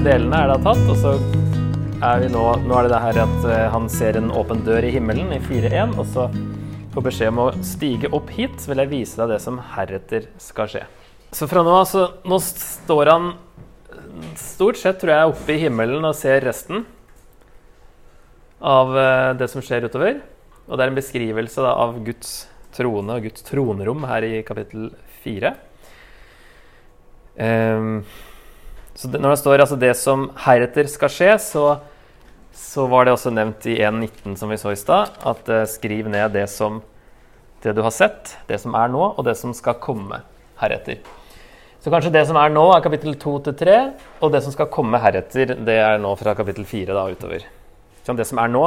delene 0.00 0.38
er 0.40 0.48
da 0.52 0.56
tatt, 0.62 0.82
og 0.88 0.96
så 0.96 1.12
er 2.02 2.22
vi 2.22 2.28
nå 2.32 2.42
Nå 2.64 2.76
er 2.78 2.86
det 2.86 2.92
det 2.94 3.00
her 3.02 3.18
at 3.24 3.44
eh, 3.50 3.66
han 3.74 3.88
ser 3.92 4.16
en 4.18 4.30
åpen 4.32 4.62
dør 4.64 4.86
i 4.88 4.92
himmelen 4.94 5.34
i 5.36 5.40
4.1, 5.42 5.92
og 6.00 6.06
så 6.14 6.28
får 6.94 7.04
beskjed 7.06 7.32
om 7.32 7.40
å 7.44 7.50
stige 7.66 8.10
opp 8.16 8.32
hit, 8.32 8.56
så 8.60 8.72
vil 8.72 8.82
jeg 8.82 8.92
vise 8.92 9.20
deg 9.20 9.34
det 9.34 9.40
som 9.44 9.60
heretter 9.74 10.30
skal 10.40 10.70
skje. 10.72 10.86
Så 11.32 11.48
fra 11.48 11.64
nå 11.64 11.74
av 11.76 11.86
så 11.88 12.06
Nå 12.28 12.38
står 12.44 13.12
han 13.12 13.28
stort 14.38 14.80
sett, 14.80 14.98
tror 15.00 15.14
jeg, 15.14 15.34
oppe 15.34 15.54
i 15.54 15.60
himmelen 15.62 16.04
og 16.04 16.16
ser 16.16 16.44
resten 16.44 16.86
av 18.62 18.96
eh, 18.96 19.28
det 19.40 19.50
som 19.52 19.64
skjer 19.64 19.88
utover. 19.88 20.20
Og 20.68 20.76
det 20.76 20.84
er 20.84 20.92
en 20.92 20.98
beskrivelse 20.98 21.64
da, 21.64 21.76
av 21.84 21.98
Guds 22.06 22.34
trone 22.72 23.18
og 23.18 23.28
Guds 23.28 23.44
tronerom 23.44 24.04
her 24.08 24.24
i 24.24 24.34
kapittel 24.46 24.92
4. 25.24 25.56
Um, 27.32 28.04
så 28.94 29.08
det, 29.08 29.20
når 29.20 29.34
det 29.34 29.40
står 29.40 29.64
altså 29.64 29.76
'det 29.76 29.94
som 29.96 30.30
heretter 30.36 30.86
skal 30.86 31.08
skje', 31.08 31.38
så, 31.40 31.80
så 32.52 32.86
var 32.86 33.04
det 33.04 33.14
også 33.14 33.32
nevnt 33.32 33.66
i 33.66 33.78
1.19 33.80 34.36
som 34.36 34.48
vi 34.48 34.56
så 34.56 34.72
i 34.72 34.76
stad, 34.76 35.10
at 35.24 35.48
uh, 35.48 35.64
skriv 35.64 36.08
ned 36.08 36.32
det 36.32 36.48
som 36.50 36.82
det 37.62 37.72
du 37.72 37.82
har 37.82 37.90
sett, 37.90 38.36
det 38.48 38.60
som 38.60 38.74
er 38.74 38.88
nå, 38.88 39.14
og 39.16 39.24
det 39.24 39.36
som 39.38 39.54
skal 39.54 39.78
komme 39.80 40.20
heretter. 40.60 40.98
Så 41.80 41.90
kanskje 41.90 42.12
det 42.12 42.26
som 42.28 42.36
er 42.36 42.50
nå, 42.50 42.62
er 42.74 42.82
kapittel 42.82 43.14
2 43.18 43.38
til 43.46 43.54
3, 43.58 43.76
og 44.20 44.32
det 44.32 44.42
som 44.42 44.52
skal 44.52 44.70
komme 44.70 45.00
heretter, 45.02 45.54
det 45.54 45.78
er 45.78 45.98
nå 45.98 46.12
fra 46.18 46.34
kapittel 46.34 46.64
4 46.64 46.94
da 46.94 47.08
utover. 47.10 47.46
Så 48.04 48.14
det 48.18 48.26
som 48.26 48.38
er 48.38 48.50
nå, 48.50 48.66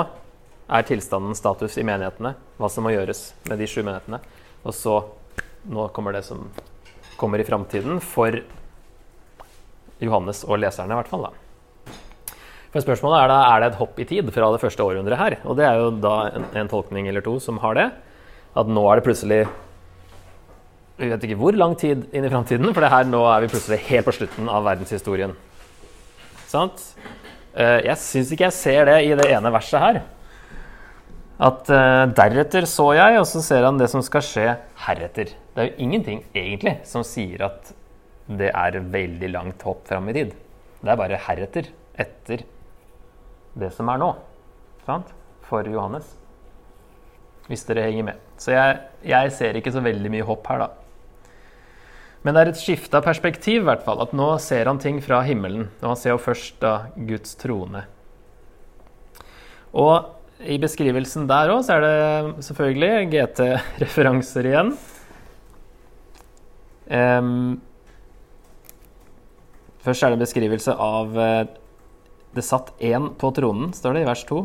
er 0.67 0.88
tilstanden, 0.88 1.36
status 1.38 1.78
i 1.78 1.86
menighetene, 1.86 2.34
hva 2.58 2.70
som 2.72 2.84
må 2.84 2.95
gjøres 2.95 3.30
med 3.50 3.60
de 3.62 3.67
sju 3.70 3.84
menighetene. 3.84 4.20
Og 4.66 4.73
så 4.73 4.98
nå 5.70 5.88
kommer 5.94 6.16
det 6.16 6.26
som 6.26 6.50
kommer 7.16 7.39
i 7.39 7.48
framtiden 7.48 8.02
for 8.04 8.42
Johannes 10.04 10.44
og 10.48 10.60
leserne, 10.62 10.94
i 10.94 11.00
hvert 11.00 11.12
fall. 11.12 11.28
da. 11.28 12.36
For 12.74 12.84
Spørsmålet 12.84 13.22
er 13.22 13.32
da 13.32 13.38
er 13.54 13.62
det 13.62 13.68
et 13.70 13.78
hopp 13.80 14.00
i 14.04 14.08
tid 14.08 14.32
fra 14.36 14.50
det 14.52 14.60
første 14.60 14.84
århundret 14.84 15.20
her. 15.20 15.38
Og 15.48 15.56
det 15.56 15.64
er 15.64 15.78
jo 15.80 15.92
da 16.04 16.16
en, 16.36 16.48
en 16.60 16.72
tolkning 16.72 17.08
eller 17.08 17.24
to 17.24 17.38
som 17.40 17.62
har 17.64 17.78
det. 17.78 17.86
At 18.56 18.72
nå 18.72 18.84
er 18.88 19.00
det 19.00 19.06
plutselig 19.08 19.46
Vi 20.96 21.08
vet 21.12 21.23
ikke 21.28 21.38
hvor 21.40 21.56
lang 21.56 21.76
tid 21.80 22.06
inn 22.16 22.23
i 22.23 22.32
framtiden, 22.32 22.72
for 22.72 22.84
det 22.84 22.92
her 22.92 23.08
nå 23.08 23.22
er 23.28 23.44
vi 23.44 23.52
plutselig 23.52 23.82
helt 23.90 24.08
på 24.08 24.16
slutten 24.16 24.52
av 24.52 24.64
verdenshistorien. 24.68 25.34
Sant? 26.48 26.84
Eh, 27.56 27.82
jeg 27.88 28.00
syns 28.00 28.32
ikke 28.32 28.48
jeg 28.48 28.56
ser 28.56 28.88
det 28.88 29.00
i 29.04 29.16
det 29.20 29.28
ene 29.32 29.52
verset 29.52 29.84
her. 29.84 30.02
At 31.36 31.68
uh, 31.68 32.06
deretter 32.16 32.64
så 32.64 32.94
jeg, 32.96 33.18
og 33.20 33.26
så 33.28 33.42
ser 33.44 33.66
han 33.68 33.80
det 33.80 33.90
som 33.92 34.04
skal 34.06 34.23
skje 34.23 34.46
heretter. 34.86 35.34
Det 35.36 35.64
er 35.64 35.68
jo 35.68 35.84
ingenting 35.84 36.22
egentlig 36.32 36.78
som 36.88 37.04
sier 37.04 37.44
at 37.50 37.73
det 38.26 38.50
er 38.52 38.80
veldig 38.80 39.30
langt 39.34 39.66
hopp 39.68 39.86
fram 39.90 40.09
i 40.09 40.16
tid. 40.18 40.34
Det 40.81 40.92
er 40.92 41.00
bare 41.00 41.22
heretter, 41.28 41.70
etter 41.98 42.45
det 43.56 43.72
som 43.73 43.90
er 43.92 44.02
nå. 44.02 44.12
Sant? 44.86 45.12
For 45.45 45.67
Johannes. 45.70 46.08
Hvis 47.45 47.66
dere 47.67 47.86
henger 47.86 48.09
med. 48.09 48.23
Så 48.42 48.56
jeg, 48.56 48.80
jeg 49.06 49.34
ser 49.36 49.58
ikke 49.58 49.73
så 49.73 49.84
veldig 49.86 50.12
mye 50.14 50.26
hopp 50.26 50.50
her, 50.50 50.66
da. 50.66 50.72
Men 52.26 52.34
det 52.34 52.42
er 52.42 52.50
et 52.50 52.58
skifta 52.58 53.04
perspektiv, 53.06 53.62
i 53.62 53.67
hvert 53.67 53.84
fall. 53.86 54.02
At 54.02 54.16
nå 54.17 54.32
ser 54.42 54.66
han 54.66 54.82
ting 54.82 54.98
fra 55.06 55.22
himmelen. 55.28 55.67
Og 55.84 55.92
han 55.92 56.00
ser 56.02 56.16
jo 56.16 56.23
først 56.23 56.58
da 56.64 56.73
Guds 56.98 57.38
trone. 57.38 57.84
Og 59.78 60.10
i 60.42 60.58
beskrivelsen 60.60 61.28
der 61.30 61.54
òg 61.54 61.70
er 61.72 61.86
det 61.86 62.48
selvfølgelig 62.48 63.11
GT-referanser 63.14 64.49
igjen. 64.49 64.73
Um, 66.89 67.61
først 69.86 70.04
er 70.04 70.12
det 70.12 70.20
en 70.20 70.26
beskrivelse 70.26 70.76
av 70.76 71.16
uh, 71.16 71.48
Det 72.36 72.44
satt 72.44 72.73
én 72.84 73.12
på 73.16 73.32
tronen, 73.32 73.72
står 73.73 73.96
det 73.96 74.04
i 74.04 74.08
vers 74.10 74.23
2. 74.28 74.40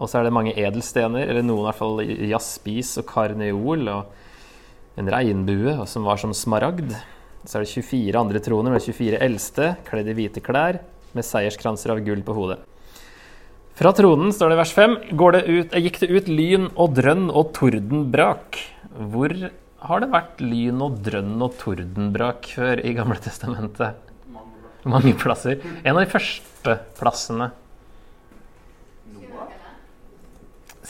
Og 0.00 0.08
så 0.08 0.18
er 0.18 0.26
det 0.26 0.34
mange 0.36 0.52
edelstener, 0.56 1.28
eller 1.28 1.44
noen 1.44 1.62
i 1.62 1.68
hvert 1.68 1.80
fall 1.80 2.02
jaspis 2.28 2.94
og 3.00 3.06
karneol 3.08 3.88
og 3.92 5.00
en 5.00 5.08
regnbue 5.12 5.76
som 5.88 6.04
var 6.08 6.20
som 6.20 6.32
smaragd. 6.36 6.92
Så 7.44 7.56
er 7.56 7.64
det 7.64 7.72
24 7.72 8.20
andre 8.20 8.40
troner 8.44 8.74
med 8.74 8.84
24 8.84 9.20
eldste, 9.24 9.74
kledd 9.88 10.08
i 10.12 10.16
hvite 10.16 10.42
klær, 10.44 10.80
med 11.16 11.26
seierskranser 11.26 11.94
av 11.94 12.02
gull 12.04 12.20
på 12.24 12.36
hodet. 12.36 12.60
Fra 13.80 13.94
tronen, 13.96 14.28
står 14.34 14.52
det 14.52 14.56
i 14.56 14.60
vers 14.60 14.72
5, 14.76 14.94
det 15.16 15.42
ut, 15.48 15.76
gikk 15.86 16.02
det 16.02 16.10
ut 16.12 16.26
lyn 16.28 16.68
og 16.74 16.96
drønn 16.98 17.30
og 17.32 17.54
tordenbrak. 17.56 18.58
Hvor 19.12 19.32
har 19.80 20.02
det 20.02 20.10
vært 20.12 20.42
lyn 20.44 20.82
og 20.84 21.00
drønn 21.04 21.40
og 21.40 21.56
tordenbrak 21.60 22.50
før 22.58 22.82
i 22.84 22.92
Gamle 22.96 23.16
testamentet? 23.22 23.96
Mange 24.84 25.12
plasser. 25.20 25.60
En 25.84 25.96
av 25.96 26.04
de 26.04 26.10
første 26.10 26.76
plassene. 26.98 27.50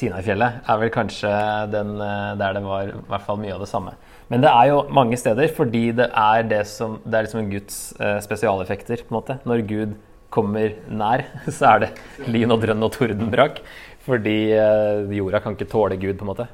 Sinai-fjellet 0.01 0.71
er 0.71 0.79
vel 0.81 0.93
kanskje 0.95 1.31
den 1.75 1.97
eh, 2.01 2.37
der 2.41 2.55
det 2.57 2.63
var 2.65 2.89
i 2.89 3.01
hvert 3.11 3.27
fall 3.27 3.41
mye 3.43 3.53
av 3.57 3.65
det 3.65 3.69
samme. 3.69 3.97
Men 4.31 4.45
det 4.45 4.51
er 4.51 4.71
jo 4.71 4.85
mange 4.97 5.19
steder 5.21 5.51
fordi 5.53 5.91
det 5.99 6.07
er 6.17 6.47
det 6.47 6.63
som 6.71 7.01
Det 7.05 7.19
er 7.19 7.27
liksom 7.27 7.51
Guds 7.51 7.81
eh, 7.99 8.17
spesialeffekter, 8.25 9.05
på 9.05 9.13
en 9.13 9.19
måte. 9.19 9.37
Når 9.45 9.67
Gud 9.69 9.99
kommer 10.33 10.77
nær, 10.89 11.27
så 11.57 11.75
er 11.75 11.85
det 11.85 12.31
lyn 12.31 12.55
og 12.55 12.63
drønn 12.65 12.87
og 12.87 12.95
tordenbrak. 12.97 13.61
Fordi 14.07 14.39
eh, 14.57 15.13
jorda 15.19 15.43
kan 15.45 15.59
ikke 15.59 15.69
tåle 15.71 16.01
Gud, 16.01 16.17
på 16.17 16.25
en 16.25 16.33
måte. 16.33 16.49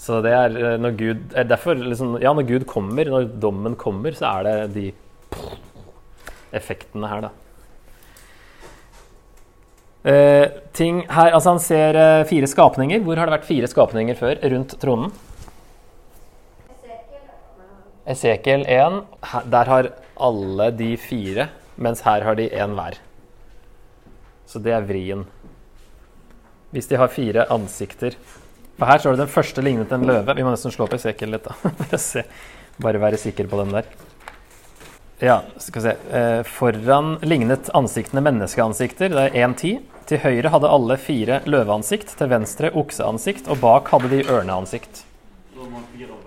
Så 0.00 0.20
det 0.24 0.34
er 0.34 0.56
eh, 0.58 0.76
når 0.80 0.96
Gud 0.98 1.36
er 1.38 1.46
derfor 1.48 1.78
liksom, 1.78 2.18
Ja, 2.22 2.34
når 2.34 2.48
Gud 2.48 2.66
kommer, 2.70 3.08
når 3.10 3.30
dommen 3.40 3.76
kommer, 3.78 4.16
så 4.16 4.32
er 4.40 4.48
det 4.48 4.74
de 4.74 4.86
effektene 6.54 7.10
her, 7.10 7.28
da. 7.28 7.32
Eh, 10.04 10.46
ting 10.76 11.00
her, 11.08 11.32
altså 11.32 11.54
Han 11.54 11.62
ser 11.64 11.96
eh, 11.96 12.26
fire 12.28 12.50
skapninger. 12.50 13.00
Hvor 13.06 13.16
har 13.16 13.30
det 13.30 13.38
vært 13.38 13.48
fire 13.48 13.70
skapninger 13.70 14.18
før 14.18 14.42
rundt 14.52 14.76
tronen? 14.82 15.14
Esekiel 18.04 18.66
1. 18.68 18.98
Der 19.48 19.70
har 19.72 19.94
alle 20.20 20.66
de 20.76 20.90
fire 21.00 21.48
mens 21.80 22.04
her 22.06 22.22
har 22.22 22.36
de 22.38 22.50
én 22.52 22.74
hver. 22.76 22.98
Så 24.46 24.60
det 24.62 24.74
er 24.76 24.86
vrien. 24.86 25.24
Hvis 26.70 26.86
de 26.90 26.98
har 27.00 27.10
fire 27.10 27.46
ansikter 27.50 28.14
For 28.78 28.90
her 28.90 28.98
står 29.02 29.14
det 29.14 29.24
den 29.24 29.30
første 29.34 29.62
lignet 29.62 29.92
en 29.94 30.06
løve. 30.08 30.34
Vi 30.34 30.44
må 30.44 30.50
nesten 30.50 30.74
slå 30.74 30.88
opp 30.88 30.96
Esekiel 30.96 31.34
litt, 31.36 31.46
da. 31.46 31.54
For. 31.94 32.26
Bare 32.82 32.98
være 32.98 33.20
sikker 33.22 33.46
på 33.46 33.60
den 33.62 33.74
der. 33.76 33.88
Ja, 35.22 35.42
skal 35.62 35.78
vi 35.78 35.84
se. 35.84 35.96
Eh, 36.18 36.40
foran 36.42 37.18
lignet 37.22 37.70
ansiktene 37.76 38.22
menneskeansikter. 38.26 39.14
Det 39.14 39.26
er 39.28 39.36
1-10. 39.46 39.76
Til 40.10 40.20
høyre 40.20 40.50
hadde 40.52 40.72
alle 40.74 40.96
fire 41.00 41.38
løveansikt, 41.48 42.16
til 42.18 42.28
venstre 42.28 42.72
okseansikt, 42.76 43.46
og 43.48 43.62
bak 43.62 43.88
hadde 43.94 44.10
de 44.10 44.24
ørneansikt. 44.26 45.04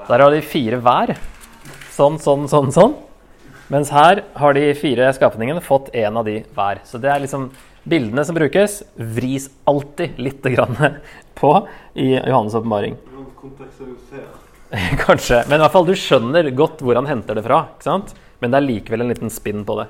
Der 0.07 0.23
har 0.23 0.31
de 0.31 0.39
fire 0.41 0.79
hver. 0.81 1.13
Sånn, 1.93 2.17
sånn, 2.21 2.47
sånn, 2.49 2.71
sånn. 2.73 2.95
Mens 3.73 3.91
her 3.91 4.23
har 4.39 4.55
de 4.55 4.69
fire 4.79 5.11
skapningene 5.13 5.61
fått 5.61 5.91
én 5.91 6.15
av 6.15 6.25
de 6.25 6.39
hver. 6.55 6.79
Så 6.87 7.01
det 7.03 7.11
er 7.11 7.21
liksom 7.25 7.49
Bildene 7.87 8.25
som 8.27 8.35
brukes, 8.35 8.81
vris 8.95 9.47
alltid 9.69 10.19
litt 10.19 10.43
på 11.39 11.51
i 11.93 12.09
Johannes' 12.17 12.57
åpenbaring. 12.57 12.97
Kanskje. 15.05 15.43
Men 15.47 15.59
i 15.59 15.63
hvert 15.63 15.75
fall 15.75 15.87
du 15.87 15.95
skjønner 15.95 16.49
godt 16.51 16.83
hvor 16.83 16.99
han 16.99 17.07
henter 17.07 17.37
det 17.37 17.45
fra. 17.47 17.63
ikke 17.75 17.87
sant? 17.87 18.15
Men 18.41 18.51
det 18.51 18.59
er 18.59 18.67
likevel 18.67 19.05
en 19.05 19.13
liten 19.13 19.31
spinn 19.33 19.63
på 19.65 19.77
det. 19.79 19.87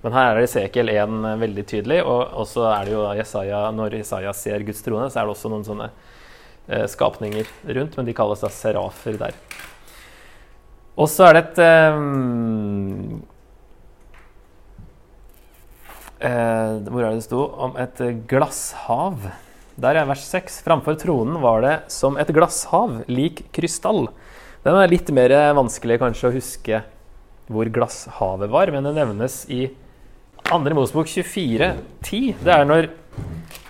Men 0.00 0.16
her 0.16 0.30
er 0.30 0.40
det 0.40 0.48
Sekel 0.48 0.88
1 0.94 1.18
veldig 1.42 1.64
tydelig, 1.68 1.98
og 2.08 2.46
så 2.48 2.70
er 2.72 2.88
det 2.88 2.94
jo 2.94 3.02
Jesaja, 3.18 3.66
når 3.76 3.98
Jesaja 3.98 4.32
ser 4.32 4.64
Guds 4.64 4.80
trone, 4.86 5.10
så 5.12 5.20
er 5.20 5.28
det 5.28 5.34
også 5.34 5.50
noen 5.52 5.66
sånne 5.66 5.90
eh, 5.90 6.86
skapninger 6.88 7.50
rundt, 7.68 7.98
men 7.98 8.08
de 8.08 8.14
kalles 8.16 8.40
da 8.40 8.48
serafer 8.54 9.18
der. 9.20 9.36
Og 10.96 11.08
så 11.08 11.28
er 11.28 11.36
det 11.36 11.42
et 11.44 11.60
um, 11.96 13.20
uh, 16.22 16.80
Hvor 16.86 17.02
er 17.02 17.10
det 17.10 17.20
det 17.20 17.26
sto? 17.26 17.44
Om 17.66 17.76
et 17.80 18.02
glasshav. 18.30 19.30
Der 19.80 19.96
er 19.96 20.08
vers 20.08 20.24
6. 20.28 20.60
Framfor 20.66 20.98
tronen 21.00 21.40
var 21.40 21.64
det 21.64 21.74
som 21.92 22.18
et 22.20 22.30
glasshav, 22.36 23.02
lik 23.08 23.46
krystall. 23.56 24.08
Den 24.64 24.76
er 24.76 24.92
litt 24.92 25.08
mer 25.16 25.32
vanskelig 25.56 26.00
kanskje 26.02 26.28
å 26.28 26.34
huske 26.34 26.82
hvor 27.50 27.70
glasshavet 27.72 28.50
var, 28.52 28.70
men 28.70 28.86
det 28.86 28.92
nevnes 28.98 29.42
i 29.50 29.64
2. 30.46 30.58
Mosebok 30.76 31.08
24,10. 31.08 32.34
Det 32.44 32.52
er 32.52 32.68
når 32.68 32.90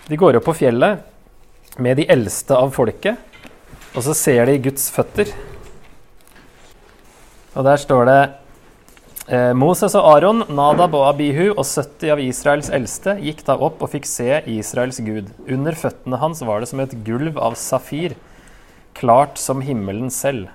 de 0.09 0.19
går 0.19 0.39
opp 0.39 0.49
på 0.51 0.57
fjellet 0.65 1.79
med 1.81 2.01
de 2.01 2.07
eldste 2.11 2.57
av 2.57 2.73
folket, 2.75 3.17
og 3.95 4.05
så 4.05 4.15
ser 4.17 4.51
de 4.51 4.59
Guds 4.67 4.89
føtter. 4.93 5.31
Og 7.55 7.67
der 7.67 7.81
står 7.83 8.07
det 8.09 8.21
eh, 8.21 8.37
Moses 9.55 9.95
og 9.95 10.07
Aron, 10.11 10.43
Nadab 10.51 10.95
og 10.99 11.05
Abihu 11.13 11.53
og 11.53 11.63
70 11.63 12.11
av 12.11 12.21
Israels 12.23 12.71
eldste 12.75 13.13
gikk 13.23 13.45
da 13.47 13.55
opp 13.63 13.79
og 13.85 13.93
fikk 13.93 14.09
se 14.11 14.41
Israels 14.51 14.99
gud. 15.07 15.29
Under 15.47 15.77
føttene 15.79 16.19
hans 16.19 16.41
var 16.43 16.59
det 16.59 16.71
som 16.73 16.83
et 16.83 16.97
gulv 17.07 17.39
av 17.39 17.55
safir, 17.55 18.17
klart 18.99 19.39
som 19.39 19.63
himmelen 19.63 20.11
selv. 20.11 20.49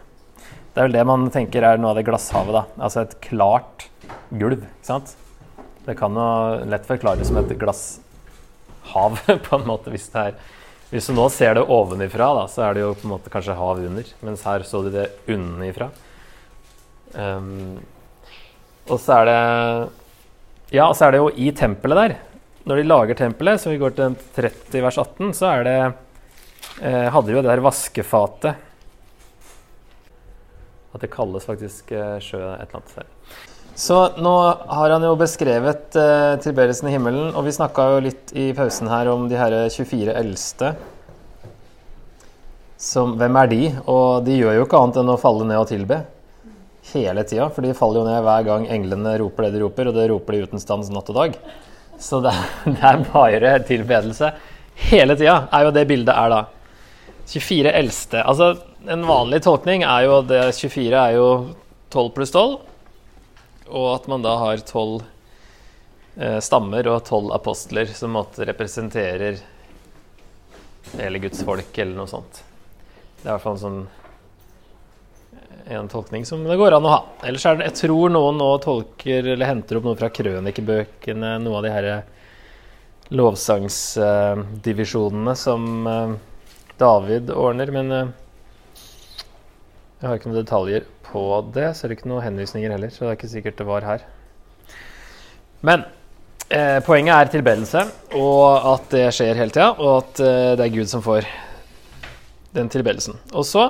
Det 0.75 0.83
er 0.83 0.89
vel 0.89 0.98
det 0.98 1.06
man 1.07 1.24
tenker 1.31 1.63
er 1.63 1.80
noe 1.80 1.94
av 1.94 2.01
det 2.01 2.04
glasshavet. 2.10 2.51
da. 2.51 2.66
Altså 2.83 3.06
et 3.06 3.16
klart 3.24 3.88
gulv. 4.27 4.60
ikke 4.60 4.89
sant? 4.89 5.16
Det 5.88 5.95
kan 5.95 6.19
jo 6.19 6.28
lett 6.68 6.92
forklares 6.92 7.31
som 7.31 7.39
et 7.39 7.56
glasshav, 7.56 9.19
på 9.48 9.56
en 9.56 9.68
måte, 9.71 9.94
hvis 9.94 10.12
det 10.12 10.28
er 10.28 10.38
Hvis 10.92 11.07
du 11.07 11.16
nå 11.16 11.30
ser 11.33 11.56
det 11.56 11.63
ovenifra, 11.63 12.28
da, 12.38 12.44
så 12.51 12.68
er 12.68 12.75
det 12.75 12.83
jo 12.83 12.94
på 12.94 13.07
en 13.07 13.16
måte 13.16 13.31
kanskje 13.31 13.56
hav 13.57 13.80
under, 13.81 14.16
mens 14.21 14.44
her 14.45 14.68
så 14.68 14.83
du 14.83 14.92
det 14.94 15.07
unnifra. 15.31 15.89
Um, 17.16 17.80
og 18.86 19.02
så 19.02 19.22
er 19.22 19.30
det 19.30 19.42
Ja, 20.76 20.90
så 20.94 21.08
er 21.08 21.16
det 21.16 21.22
jo 21.22 21.30
i 21.30 21.52
tempelet 21.56 21.98
der. 21.98 22.16
Når 22.66 22.82
de 22.82 22.88
lager 22.90 23.18
tempelet, 23.18 23.62
så 23.62 23.70
vi 23.70 23.80
går 23.82 23.94
til 23.98 24.16
30 24.36 24.82
vers 24.86 24.98
18, 24.98 25.34
så 25.38 25.50
er 25.52 25.66
det 25.68 25.80
eh, 26.82 27.10
Hadde 27.14 27.28
de 27.30 27.36
jo 27.36 27.44
det 27.44 27.52
der 27.52 27.66
vaskefatet 27.66 28.56
At 30.94 31.04
det 31.04 31.12
kalles 31.14 31.46
faktisk 31.46 31.94
eh, 31.94 32.18
sjø 32.24 32.42
et 32.42 32.66
eller 32.66 32.80
annet 32.80 32.96
sted. 32.96 33.12
Så 33.76 33.98
nå 34.24 34.34
har 34.72 34.94
han 34.94 35.04
jo 35.04 35.18
beskrevet 35.20 35.98
eh, 36.00 36.34
tilbedelsen 36.42 36.88
i 36.88 36.94
himmelen, 36.96 37.34
og 37.36 37.44
vi 37.44 37.54
snakka 37.58 37.90
jo 37.92 38.04
litt 38.06 38.31
i 38.31 38.48
pausen 38.56 38.88
her 38.88 39.10
om 39.12 39.28
de 39.28 39.36
her 39.36 39.56
24 39.68 40.16
eldste. 40.16 40.72
Som, 42.80 43.18
hvem 43.20 43.42
er 43.42 43.52
de? 43.52 43.62
Og 43.92 44.24
de 44.24 44.38
gjør 44.40 44.62
jo 44.62 44.68
ikke 44.68 44.80
annet 44.80 45.02
enn 45.02 45.12
å 45.12 45.20
falle 45.20 45.48
ned 45.50 45.60
og 45.60 45.68
tilbe 45.74 46.00
hele 46.94 47.24
tida. 47.28 47.48
For 47.54 47.66
de 47.66 47.76
faller 47.78 48.02
jo 48.02 48.08
ned 48.08 48.26
hver 48.26 48.48
gang 48.48 48.68
englene 48.72 49.16
roper 49.22 49.48
det 49.48 49.56
de 49.56 49.64
roper, 49.64 49.90
og 49.90 49.98
det 49.98 50.10
roper 50.12 50.36
de 50.36 50.44
uten 50.50 50.62
stans 50.62 50.92
natt 50.94 51.10
og 51.14 51.20
dag. 51.22 51.40
Så 52.00 52.22
det, 52.26 52.36
det 52.70 52.84
er 52.92 53.08
bare 53.12 53.56
tilbedelse 53.68 54.34
hele 54.90 55.16
tida, 55.16 55.46
er 55.56 55.68
jo 55.68 55.74
det 55.76 55.88
bildet 55.88 56.16
er 56.16 56.32
da. 56.34 56.44
24 57.26 57.72
eldste. 57.74 58.22
Altså, 58.22 58.54
en 58.92 59.06
vanlig 59.08 59.42
tolkning 59.46 59.86
er 59.88 60.06
jo 60.06 60.20
at 60.22 60.34
24 60.54 61.00
er 61.00 61.16
jo 61.16 61.30
12 61.96 62.10
pluss 62.14 62.34
12 62.36 62.58
og 63.68 63.96
at 63.96 64.08
man 64.08 64.22
da 64.22 64.36
har 64.38 64.62
tolv 64.68 65.04
eh, 66.18 66.40
stammer 66.44 66.88
og 66.92 67.04
tolv 67.08 67.34
apostler 67.36 67.90
som 67.98 68.14
måtte 68.16 68.46
representerer 68.46 69.42
hele 71.00 71.22
Guds 71.24 71.42
folk, 71.44 71.72
eller 71.78 71.98
noe 71.98 72.10
sånt. 72.10 72.44
Det 73.22 73.26
er 73.26 73.31
i 73.31 73.34
hvert 73.34 73.46
fall 73.46 73.58
en 73.58 73.64
sånn 73.64 73.80
en 75.68 75.88
tolkning 75.90 76.26
som 76.26 76.44
det 76.46 76.56
går 76.60 76.72
an 76.78 76.86
å 76.86 76.90
ha. 76.94 77.06
Ellers 77.26 77.46
er 77.46 77.56
det, 77.58 77.64
jeg 77.72 77.78
tror 77.86 78.10
noen 78.14 78.38
nå 78.40 78.58
tolker 78.64 79.26
eller 79.34 79.46
henter 79.50 79.78
opp 79.80 79.86
noe 79.88 80.00
fra 80.00 80.10
krønikebøkene, 80.14 81.32
noe 81.42 81.58
av 81.60 81.64
de 81.66 81.72
her 81.74 81.86
lovsangsdivisjonene 83.16 85.34
eh, 85.34 85.42
som 85.42 85.62
eh, 85.90 86.12
David 86.82 87.26
ordner, 87.34 87.68
men 87.74 87.88
eh, 87.92 88.10
jeg 90.02 90.08
har 90.10 90.16
ikke 90.20 90.30
noen 90.30 90.44
detaljer 90.44 90.82
på 91.08 91.24
det. 91.56 91.70
Så 91.74 91.80
er 91.86 91.90
det 91.90 91.96
ikke 92.00 92.12
noen 92.12 92.26
henvisninger 92.26 92.72
heller, 92.76 92.92
så 92.94 93.00
det 93.06 93.10
er 93.10 93.18
ikke 93.20 93.32
sikkert 93.32 93.60
det 93.62 93.70
var 93.70 93.82
her. 93.88 94.00
Men 95.66 95.80
eh, 96.50 96.80
poenget 96.86 97.16
er 97.16 97.26
tilbedelse, 97.34 97.82
og 98.20 98.46
at 98.76 98.84
det 98.94 99.08
skjer 99.16 99.40
hele 99.40 99.54
tida, 99.56 99.70
og 99.80 99.92
at 100.04 100.14
eh, 100.22 100.54
det 100.60 100.64
er 100.68 100.76
Gud 100.76 100.90
som 100.92 101.02
får 101.06 101.22
den 102.56 102.70
tilbedelsen. 102.72 103.16
Og 103.34 103.46
så 103.48 103.64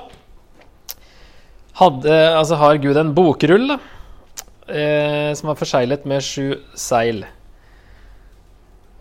hadde, 1.79 2.15
altså 2.35 2.59
har 2.59 2.81
Gud 2.83 2.97
en 2.99 3.13
bokrull 3.15 3.69
da, 3.73 3.79
eh, 4.67 5.31
som 5.35 5.51
er 5.51 5.59
forseglet 5.59 6.05
med 6.09 6.23
sju 6.23 6.55
seil. 6.77 7.25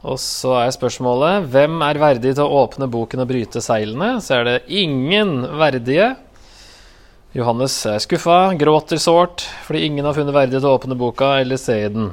Og 0.04 0.18
så 0.20 0.52
er 0.60 0.74
spørsmålet 0.74 1.46
hvem 1.52 1.78
er 1.86 2.00
verdig 2.02 2.34
til 2.36 2.44
å 2.44 2.64
åpne 2.64 2.90
boken 2.92 3.24
og 3.24 3.30
bryte 3.30 3.62
seilene? 3.64 4.18
Så 4.20 4.36
er 4.36 4.44
det 4.48 4.58
ingen 4.68 5.46
verdige. 5.56 6.12
Johannes 7.34 7.78
er 7.88 8.02
skuffa, 8.04 8.52
gråter 8.60 9.00
sårt 9.00 9.46
fordi 9.64 9.86
ingen 9.88 10.04
har 10.06 10.14
funnet 10.14 10.36
verdig 10.36 10.60
til 10.60 10.68
å 10.68 10.76
åpne 10.76 10.98
boka 10.98 11.32
eller 11.40 11.58
se 11.58 11.78
i 11.86 11.88
den. 11.90 12.12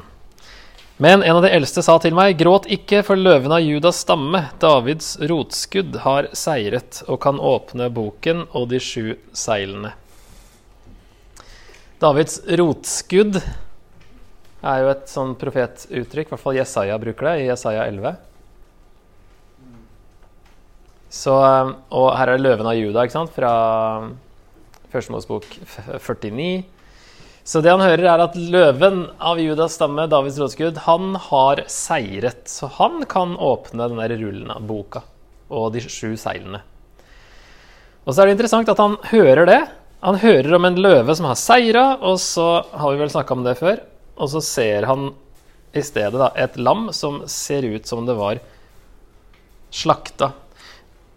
Men 1.01 1.23
en 1.25 1.39
av 1.39 1.43
de 1.43 1.49
eldste 1.49 1.81
sa 1.81 1.95
til 1.97 2.13
meg, 2.13 2.35
gråt 2.37 2.67
ikke, 2.69 2.99
for 3.01 3.17
løven 3.17 3.51
av 3.51 3.63
Judas 3.65 4.03
stamme, 4.03 4.43
Davids 4.61 5.15
rotskudd, 5.17 5.97
har 6.03 6.29
seiret 6.37 7.01
og 7.07 7.17
kan 7.23 7.41
åpne 7.41 7.89
boken 7.89 8.45
og 8.53 8.69
de 8.69 8.77
sju 8.77 9.15
seilene. 9.33 9.95
Davids 12.01 12.39
rotskudd 12.57 13.36
er 13.38 14.80
jo 14.81 14.89
et 14.89 15.09
sånn 15.09 15.36
profetuttrykk, 15.38 16.31
i 16.31 16.33
hvert 16.33 16.42
fall 16.42 16.57
Jesaja 16.57 16.95
bruker 17.01 17.27
det, 17.30 17.33
i 17.44 17.50
Jesaja 17.51 17.83
11. 17.86 18.15
Så, 21.12 21.36
og 21.36 22.07
her 22.18 22.31
er 22.31 22.39
det 22.39 22.45
løven 22.48 22.69
av 22.71 22.77
Juda, 22.80 23.03
ikke 23.06 23.18
sant, 23.19 23.33
fra 23.36 23.51
Første 24.89 25.13
Mosebok 25.13 25.45
49. 26.01 26.63
Så 27.45 27.62
det 27.62 27.69
han 27.69 27.83
hører, 27.83 28.07
er 28.15 28.24
at 28.25 28.38
løven 28.38 29.04
av 29.21 29.38
Judas 29.42 29.75
stamme, 29.77 30.07
Davids 30.09 30.39
rådskudd, 30.42 30.81
han 30.88 31.15
har 31.30 31.62
seiret. 31.69 32.47
Så 32.50 32.69
han 32.80 33.06
kan 33.09 33.36
åpne 33.38 33.92
den 33.92 34.01
der 34.01 34.15
rullen 34.24 34.50
av 34.54 34.65
boka 34.65 35.04
og 35.51 35.74
de 35.75 35.83
sju 35.83 36.15
seilene. 36.18 36.63
Og 38.07 38.13
så 38.13 38.24
er 38.24 38.30
det 38.30 38.36
interessant 38.39 38.69
at 38.71 38.81
han 38.81 38.97
hører 39.12 39.45
det. 39.50 39.62
Han 40.01 40.18
hører 40.21 40.57
om 40.57 40.65
en 40.65 40.80
løve 40.81 41.15
som 41.18 41.27
har 41.30 41.38
seira, 41.38 41.86
og 42.01 42.18
så 42.21 42.63
har 42.74 42.94
vi 42.94 43.01
vel 43.03 43.12
snakka 43.13 43.38
om 43.38 43.44
det 43.45 43.57
før. 43.59 43.83
Og 44.18 44.31
så 44.33 44.42
ser 44.44 44.88
han 44.89 45.12
i 45.77 45.83
stedet 45.86 46.18
da, 46.18 46.31
et 46.36 46.57
lam 46.59 46.89
som 46.95 47.21
ser 47.30 47.65
ut 47.69 47.88
som 47.88 48.03
det 48.07 48.18
var 48.18 48.42
slakta 49.71 50.33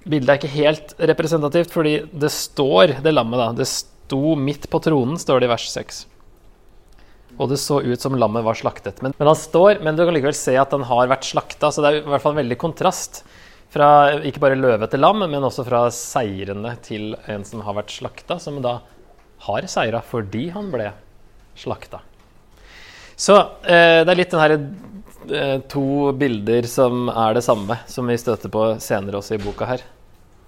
bildet 0.08 0.30
er 0.30 0.40
ikke 0.40 0.54
helt 0.54 0.94
representativt, 1.10 1.72
fordi 1.72 1.94
det 2.12 2.30
står, 2.32 2.98
det 3.04 3.14
lammet, 3.14 3.40
da 3.40 3.52
Det 3.56 3.68
sto 3.68 4.34
midt 4.36 4.68
på 4.70 4.80
tronen, 4.84 5.16
står 5.20 5.40
det 5.40 5.48
i 5.48 5.54
vers 5.54 5.68
6. 5.72 6.02
Og 7.34 7.50
det 7.50 7.58
så 7.58 7.80
ut 7.82 8.00
som 8.00 8.14
lammet 8.18 8.44
var 8.46 8.58
slaktet. 8.58 9.00
Men, 9.02 9.14
men 9.18 9.30
han 9.30 9.38
står, 9.38 9.80
men 9.82 9.96
du 9.96 10.04
kan 10.04 10.14
likevel 10.14 10.36
se 10.38 10.54
at 10.60 10.74
han 10.76 10.84
har 10.86 11.10
vært 11.10 11.26
slakta. 11.26 11.72
Så 11.72 11.82
det 11.82 11.90
er 11.90 11.98
i 12.02 12.06
hvert 12.06 12.22
fall 12.22 12.36
en 12.36 12.42
veldig 12.44 12.60
kontrast 12.60 13.24
fra 13.74 13.90
ikke 14.22 14.42
bare 14.42 14.58
løve 14.58 14.88
til 14.90 15.02
lam, 15.02 15.24
men 15.26 15.46
også 15.46 15.66
fra 15.66 15.84
seirene 15.92 16.76
til 16.84 17.14
en 17.30 17.44
som 17.46 17.64
har 17.66 17.76
vært 17.80 17.94
slakta, 17.94 18.38
som 18.42 18.60
da 18.64 18.78
har 19.48 19.66
seira 19.70 20.00
fordi 20.04 20.48
han 20.54 20.70
ble 20.72 20.92
slakta. 21.58 22.00
Så 23.16 23.36
eh, 23.62 24.02
det 24.02 24.10
er 24.10 24.18
litt 24.18 24.32
den 24.34 24.42
herre 24.42 24.60
eh, 25.30 25.58
to 25.70 26.12
bilder 26.18 26.66
som 26.70 27.08
er 27.10 27.36
det 27.36 27.44
samme, 27.46 27.78
som 27.90 28.08
vi 28.10 28.18
støter 28.18 28.52
på 28.52 28.72
senere 28.82 29.20
også 29.20 29.36
i 29.36 29.42
boka 29.42 29.68
her. 29.68 29.84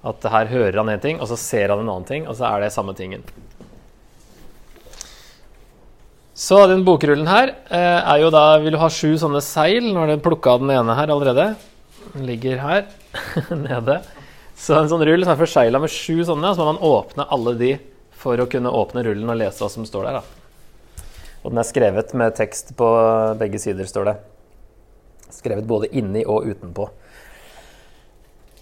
At 0.07 0.23
her 0.31 0.51
hører 0.51 0.81
han 0.81 0.91
en 0.93 1.03
ting, 1.03 1.21
og 1.21 1.31
så 1.31 1.39
ser 1.41 1.73
han 1.73 1.83
en 1.83 1.91
annen 1.91 2.09
ting, 2.09 2.27
og 2.31 2.39
så 2.39 2.49
er 2.51 2.67
det 2.67 2.75
samme 2.75 2.95
tingen. 2.99 3.27
Så 6.37 6.59
den 6.69 6.85
bokrullen 6.85 7.29
her 7.31 7.55
eh, 7.73 8.01
er 8.03 8.19
jo 8.21 8.29
da 8.29 8.59
Vil 8.61 8.75
du 8.75 8.83
ha 8.83 8.91
sju 8.93 9.15
sånne 9.17 9.41
seil? 9.41 9.87
Nå 9.89 10.03
har 10.03 10.11
du 10.13 10.21
plukka 10.21 10.59
den 10.61 10.75
ene 10.75 10.97
her 10.99 11.09
allerede. 11.15 11.47
Den 12.13 12.27
ligger 12.29 12.61
her 12.61 12.83
nede. 13.67 14.01
Så 14.57 14.77
en 14.79 14.89
sånn 14.89 15.05
rull 15.05 15.25
som 15.25 15.35
er 15.35 15.41
forsegla 15.41 15.81
med 15.83 15.93
sju 15.93 16.25
sånne, 16.25 16.55
så 16.55 16.65
må 16.65 16.73
man 16.73 16.83
åpne 16.89 17.29
alle 17.35 17.55
de 17.61 17.73
for 18.17 18.41
å 18.41 18.49
kunne 18.51 18.73
åpne 18.73 19.05
rullen 19.05 19.33
og 19.33 19.39
lese 19.39 19.63
hva 19.63 19.71
som 19.73 19.87
står 19.87 20.09
der. 20.09 20.21
da. 20.21 21.03
Og 21.45 21.53
den 21.53 21.61
er 21.63 21.69
skrevet 21.69 22.15
med 22.19 22.35
tekst 22.35 22.73
på 22.79 22.87
begge 23.39 23.61
sider, 23.63 23.87
står 23.87 24.09
det. 24.09 24.17
Skrevet 25.37 25.69
både 25.69 25.91
inni 25.95 26.25
og 26.27 26.49
utenpå. 26.49 26.89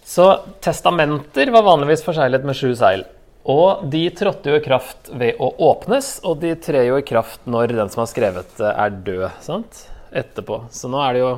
Så 0.04 0.26
testamenter 0.60 1.48
var 1.54 1.64
vanligvis 1.64 2.04
forseglet 2.04 2.44
med 2.44 2.58
sju 2.58 2.74
seil. 2.76 3.06
Og 3.48 3.86
de 3.92 4.02
trådte 4.16 4.52
jo 4.52 4.58
i 4.58 4.64
kraft 4.64 5.10
ved 5.12 5.40
å 5.40 5.50
åpnes, 5.70 6.18
og 6.24 6.38
de 6.42 6.54
trer 6.60 6.88
jo 6.90 6.98
i 7.00 7.06
kraft 7.06 7.44
når 7.48 7.72
den 7.76 7.90
som 7.92 8.02
har 8.02 8.10
skrevet 8.12 8.52
det, 8.58 8.70
er 8.72 9.00
død. 9.04 9.26
sant? 9.44 9.84
Etterpå. 10.12 10.64
Så 10.72 10.88
nå 10.92 11.00
er 11.04 11.16
det 11.16 11.24
jo 11.24 11.32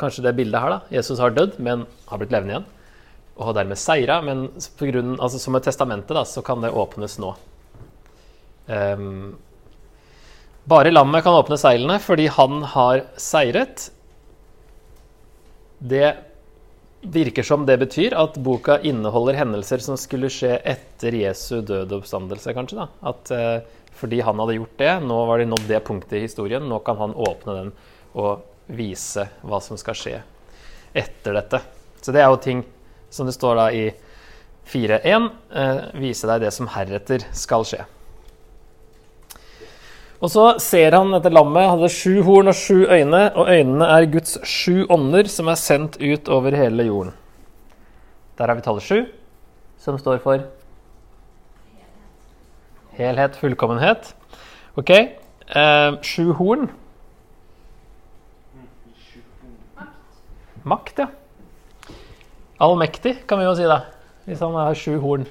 kanskje 0.00 0.24
det 0.26 0.34
bildet 0.38 0.62
her, 0.62 0.76
da. 0.76 0.96
Jesus 0.96 1.20
har 1.22 1.34
dødd, 1.34 1.58
men 1.62 1.86
har 2.08 2.20
blitt 2.20 2.34
levende 2.34 2.56
igjen. 2.56 2.68
Og 3.36 3.46
har 3.48 3.56
dermed 3.60 3.80
seira, 3.80 4.18
men 4.24 4.48
grunn, 4.80 5.16
altså 5.18 5.40
som 5.40 5.56
et 5.56 5.66
testamente 5.66 6.16
da, 6.16 6.24
så 6.28 6.44
kan 6.44 6.62
det 6.64 6.72
åpnes 6.72 7.18
nå. 7.22 7.32
Um, 8.66 9.34
bare 10.68 10.92
lammet 10.92 11.24
kan 11.24 11.34
åpne 11.34 11.58
seilene 11.58 11.96
fordi 11.98 12.28
han 12.30 12.60
har 12.74 13.02
seiret. 13.18 13.88
Det 15.82 16.12
virker 17.02 17.42
som 17.42 17.64
det 17.66 17.80
betyr 17.80 18.14
at 18.14 18.36
boka 18.38 18.76
inneholder 18.86 19.40
hendelser 19.40 19.82
som 19.82 19.98
skulle 19.98 20.30
skje 20.30 20.54
etter 20.60 21.16
Jesu 21.18 21.64
døde 21.66 21.98
oppstandelse, 21.98 22.54
kanskje. 22.54 22.84
da. 22.84 23.10
At 23.10 23.32
uh, 23.34 23.80
fordi 23.98 24.22
han 24.22 24.38
hadde 24.38 24.60
gjort 24.60 24.78
det, 24.78 24.92
nå 25.08 25.18
var 25.28 25.42
de 25.42 25.48
nådd 25.50 25.66
det 25.68 25.82
punktet 25.88 26.20
i 26.20 26.24
historien, 26.28 26.68
nå 26.68 26.78
kan 26.86 27.00
han 27.00 27.16
åpne 27.18 27.58
den 27.58 27.74
og 28.12 28.44
vise 28.66 29.26
hva 29.42 29.60
som 29.62 29.78
skal 29.80 29.96
skje 29.98 30.18
etter 30.92 31.36
dette. 31.36 31.62
Så 32.02 32.12
det 32.14 32.22
er 32.22 32.30
jo 32.30 32.40
ting 32.42 32.62
som 33.12 33.28
det 33.28 33.34
står 33.36 33.58
da 33.58 33.66
i 33.74 33.88
4.1, 34.68 35.30
eh, 35.52 35.82
vise 36.00 36.28
deg 36.28 36.44
det 36.44 36.52
som 36.54 36.70
heretter 36.70 37.26
skal 37.36 37.66
skje. 37.66 37.82
Og 40.22 40.30
så 40.30 40.44
ser 40.62 40.94
han 40.94 41.10
dette 41.10 41.32
lammet 41.32 41.66
hadde 41.66 41.90
sju 41.90 42.22
horn 42.22 42.52
og 42.52 42.54
sju 42.54 42.84
øyne, 42.86 43.24
og 43.34 43.48
øynene 43.50 43.88
er 43.90 44.06
Guds 44.10 44.36
sju 44.46 44.84
ånder 44.86 45.26
som 45.30 45.50
er 45.50 45.58
sendt 45.58 45.98
ut 45.98 46.30
over 46.30 46.54
hele 46.54 46.86
jorden. 46.86 47.16
Der 48.38 48.46
har 48.46 48.54
vi 48.54 48.62
tallet 48.62 48.86
sju, 48.86 49.00
som 49.82 49.98
står 49.98 50.22
for 50.22 50.44
helhet, 52.94 53.34
fullkommenhet. 53.40 54.14
Ok, 54.78 54.90
eh, 54.94 55.90
sju 56.06 56.32
horn. 56.38 56.70
Makt, 60.68 61.02
ja. 61.02 61.08
Allmektig, 62.62 63.16
kan 63.26 63.40
vi 63.40 63.46
jo 63.48 63.54
si, 63.58 63.66
da. 63.66 63.80
Hvis 64.26 64.42
han 64.44 64.54
har 64.54 64.78
sju 64.78 64.96
horn. 65.02 65.26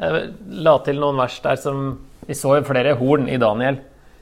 Jeg 0.00 0.30
la 0.64 0.78
til 0.84 1.00
noen 1.00 1.18
vers 1.20 1.34
der 1.44 1.58
som 1.60 1.98
Vi 2.24 2.36
så 2.36 2.54
jo 2.56 2.64
flere 2.64 2.94
horn 2.96 3.26
i 3.28 3.36
Daniel 3.40 3.80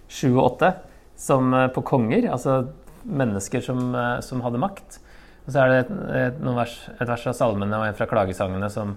7 0.08 0.30
og 0.32 0.44
8 0.56 0.70
som 1.18 1.52
eh, 1.52 1.66
på 1.74 1.82
konger, 1.84 2.28
altså 2.30 2.62
mennesker 3.04 3.60
som, 3.60 3.90
eh, 3.94 4.20
som 4.24 4.40
hadde 4.44 4.60
makt. 4.62 5.00
Og 5.44 5.52
så 5.52 5.64
er 5.64 5.72
det 5.72 5.78
et, 5.82 6.40
vers, 6.46 6.76
et 6.94 7.08
vers 7.10 7.26
fra 7.26 7.34
salmene 7.36 7.76
og 7.76 7.88
en 7.88 7.98
fra 7.98 8.06
klagesangene 8.08 8.70
som 8.72 8.94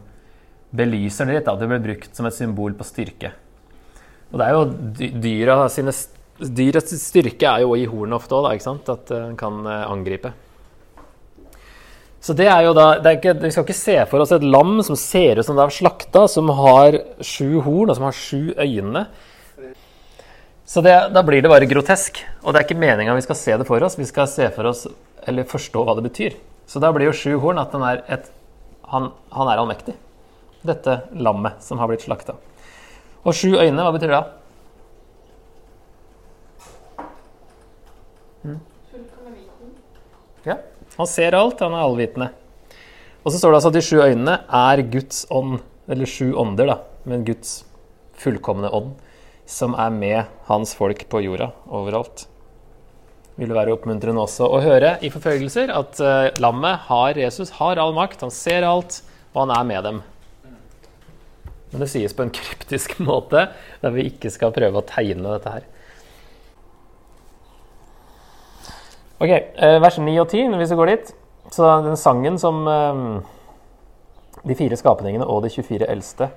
belyser 0.71 1.27
det 1.27 1.39
litt. 1.39 1.49
At 1.49 1.59
det 1.59 1.69
ble 1.71 1.81
brukt 1.83 2.15
som 2.15 2.29
et 2.29 2.37
symbol 2.37 2.77
på 2.77 2.87
styrke. 2.87 3.33
Og 4.31 4.39
det 4.39 4.47
er 4.47 4.55
jo 4.55 5.11
dyra 5.19 5.65
sine 5.73 5.95
Dyrets 6.41 6.95
styrke 6.97 7.45
er 7.45 7.61
jo 7.61 7.75
i 7.77 7.83
hornet 7.85 8.17
ofte 8.17 8.33
òg, 8.33 8.47
at 8.49 9.11
den 9.11 9.35
kan 9.37 9.59
eh, 9.67 9.83
angripe. 9.85 10.31
Så 12.21 12.35
det 12.37 12.45
er 12.45 12.67
jo 12.67 12.75
da, 12.77 12.93
er 13.01 13.17
ikke, 13.17 13.33
Vi 13.41 13.49
skal 13.49 13.65
ikke 13.65 13.77
se 13.77 13.97
for 14.09 14.21
oss 14.21 14.31
et 14.35 14.45
lam 14.45 14.77
som 14.85 14.97
ser 14.99 15.41
ut 15.41 15.47
som 15.47 15.57
det 15.57 15.65
er 15.65 15.73
slakta, 15.73 16.27
som 16.29 16.51
har 16.53 16.99
sju 17.25 17.61
horn 17.65 17.89
og 17.89 17.97
som 17.97 18.05
har 18.05 18.17
sju 18.17 18.53
øyne. 18.61 19.07
Så 20.71 20.83
det, 20.85 20.93
da 21.11 21.23
blir 21.25 21.41
det 21.41 21.49
bare 21.51 21.67
grotesk. 21.67 22.21
Og 22.45 22.53
det 22.53 22.61
er 22.61 22.67
ikke 22.67 22.79
meninga 22.79 23.17
vi 23.17 23.25
skal 23.25 23.39
se 23.39 23.57
det 23.57 23.65
for 23.67 23.83
oss. 23.83 23.97
Vi 23.99 24.07
skal 24.07 24.29
se 24.29 24.47
for 24.53 24.69
oss, 24.69 24.85
eller 25.27 25.49
forstå 25.49 25.83
hva 25.83 25.97
det 25.97 26.05
betyr. 26.05 26.37
Så 26.69 26.79
da 26.79 26.93
blir 26.95 27.09
jo 27.09 27.17
sju 27.17 27.33
horn 27.41 27.59
at 27.59 27.73
er 27.75 28.03
et, 28.15 28.29
han, 28.93 29.09
han, 29.33 29.49
er 29.49 29.59
allmektig. 29.59 29.97
Dette 30.63 31.01
lammet 31.17 31.65
som 31.65 31.81
har 31.81 31.89
blitt 31.89 32.05
slakta. 32.05 32.37
Og 33.25 33.35
sju 33.35 33.57
øyne, 33.57 33.81
hva 33.81 33.91
betyr 33.97 34.13
det? 34.13 34.21
Mm. 38.45 38.61
Ja. 40.45 40.61
Han 40.97 41.09
ser 41.09 41.37
alt, 41.37 41.61
han 41.63 41.75
er 41.75 41.85
allvitende. 41.85 42.31
Og 43.21 43.31
så 43.31 43.37
står 43.37 43.51
det 43.51 43.59
altså 43.59 43.71
at 43.71 43.77
de 43.77 43.83
sju 43.85 43.99
øynene 44.01 44.37
er 44.61 44.81
Guds 44.91 45.25
ånd, 45.31 45.59
eller 45.91 46.09
sju 46.09 46.33
ånder, 46.39 46.71
da, 46.71 46.77
men 47.09 47.25
Guds 47.27 47.61
fullkomne 48.21 48.69
ånd, 48.73 48.93
som 49.49 49.75
er 49.79 49.93
med 49.93 50.35
hans 50.49 50.73
folk 50.77 51.03
på 51.11 51.23
jorda 51.25 51.51
overalt. 51.69 52.25
Vil 53.39 53.49
det 53.49 53.57
være 53.57 53.75
oppmuntrende 53.75 54.21
også 54.21 54.47
å 54.51 54.61
høre 54.63 54.95
i 55.05 55.09
forfølgelser 55.13 55.71
at 55.73 56.01
uh, 56.03 56.29
lammet 56.43 56.87
har 56.89 57.19
Jesus 57.19 57.53
har 57.57 57.79
all 57.81 57.93
makt, 57.97 58.25
han 58.25 58.33
ser 58.33 58.67
alt, 58.67 59.01
og 59.31 59.45
han 59.45 59.53
er 59.55 59.69
med 59.69 59.87
dem. 59.87 60.01
Men 61.71 61.85
det 61.85 61.91
sies 61.93 62.13
på 62.15 62.25
en 62.25 62.33
kryptisk 62.35 62.97
måte, 63.09 63.47
der 63.81 63.95
vi 63.95 64.09
ikke 64.11 64.33
skal 64.33 64.53
prøve 64.55 64.81
å 64.81 64.87
tegne 64.87 65.37
dette 65.37 65.55
her. 65.55 65.69
Ok, 69.21 69.29
eh, 69.29 69.75
Vers 69.77 69.99
9 70.01 70.15
og 70.17 70.31
10, 70.33 70.55
hvis 70.57 70.71
vi 70.73 70.75
går 70.79 70.89
dit. 70.89 71.09
Så 71.53 71.67
den 71.85 71.97
sangen 71.99 72.39
som 72.41 72.63
eh, 72.65 73.01
de 74.49 74.55
fire 74.57 74.79
skapningene 74.79 75.27
og 75.29 75.43
de 75.45 75.51
24 75.53 75.85
eldste 75.85 76.31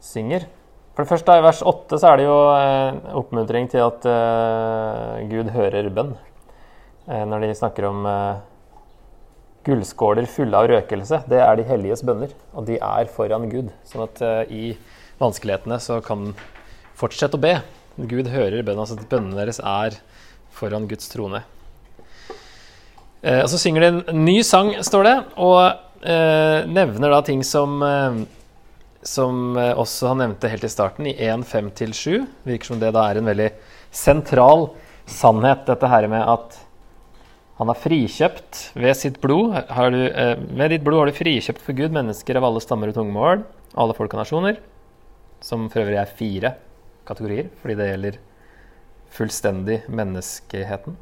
synger 0.00 0.46
For 0.94 1.04
det 1.04 1.10
første, 1.10 1.34
i 1.36 1.44
vers 1.44 1.60
8 1.60 1.98
så 2.00 2.08
er 2.08 2.16
det 2.16 2.24
jo 2.24 2.38
eh, 2.54 3.12
oppmuntring 3.20 3.68
til 3.68 3.84
at 3.84 4.08
Gud 5.28 5.52
hører 5.52 5.90
bønn. 5.92 6.14
Når 7.06 7.44
de 7.44 7.52
snakker 7.54 7.84
om 7.86 8.06
gullskåler 9.66 10.24
fulle 10.30 10.56
av 10.56 10.70
røkelse. 10.72 11.20
Det 11.28 11.38
er 11.42 11.58
de 11.58 11.68
helliges 11.68 12.02
bønner, 12.06 12.32
og 12.56 12.64
de 12.66 12.80
er 12.80 13.12
foran 13.12 13.44
Gud. 13.52 13.68
Sånn 13.86 14.06
at 14.08 14.24
i 14.48 14.72
vanskelighetene 15.20 15.78
så 15.84 16.00
kan 16.02 16.32
fortsette 16.96 17.36
å 17.36 17.44
be. 17.44 17.58
Gud 18.00 18.32
hører 18.32 18.64
bønnen, 18.64 18.86
altså 18.86 18.96
at 18.96 19.06
bønnene 19.12 19.36
deres 19.38 19.60
er 19.60 20.00
foran 20.56 20.88
Guds 20.90 21.10
trone. 21.12 21.42
Eh, 23.22 23.42
og 23.42 23.50
Så 23.52 23.60
synger 23.60 23.84
de 23.84 23.92
en 23.92 24.24
ny 24.24 24.40
sang, 24.46 24.72
står 24.84 25.06
det, 25.08 25.16
og 25.36 25.60
eh, 26.02 26.64
nevner 26.68 27.12
da 27.12 27.22
ting 27.26 27.44
som 27.44 27.78
eh, 27.84 28.24
som 29.06 29.56
eh, 29.56 29.72
også 29.78 30.10
han 30.12 30.22
nevnte 30.24 30.50
helt 30.50 30.66
i 30.66 30.70
starten, 30.70 31.08
i 31.08 31.14
1.5-7. 31.14 32.26
Virker 32.46 32.72
som 32.72 32.82
det 32.82 32.92
da 32.96 33.06
er 33.08 33.20
en 33.20 33.30
veldig 33.30 33.50
sentral 33.94 34.70
sannhet, 35.06 35.66
dette 35.68 35.90
her 35.90 36.08
med 36.10 36.24
at 36.26 36.58
han 37.56 37.70
har 37.70 37.78
frikjøpt 37.80 38.62
ved 38.76 38.98
sitt 38.98 39.20
blod. 39.22 39.54
Du, 39.94 40.00
eh, 40.06 40.34
med 40.50 40.74
ditt 40.74 40.84
blod 40.84 41.04
har 41.04 41.12
du 41.12 41.16
frikjøpt 41.16 41.62
for 41.64 41.78
Gud 41.78 41.94
mennesker 41.94 42.38
av 42.38 42.48
alle 42.48 42.62
stammer 42.64 42.92
og 42.92 42.98
tungemål, 42.98 43.44
alle 43.76 43.96
folk 43.96 44.12
og 44.16 44.24
nasjoner, 44.24 44.60
som 45.44 45.68
for 45.72 45.84
øvrig 45.84 46.00
er 46.02 46.16
fire 46.18 46.54
kategorier, 47.08 47.52
fordi 47.62 47.78
det 47.78 47.90
gjelder 47.92 48.18
fullstendig 49.16 49.82
menneskeheten. 49.88 50.96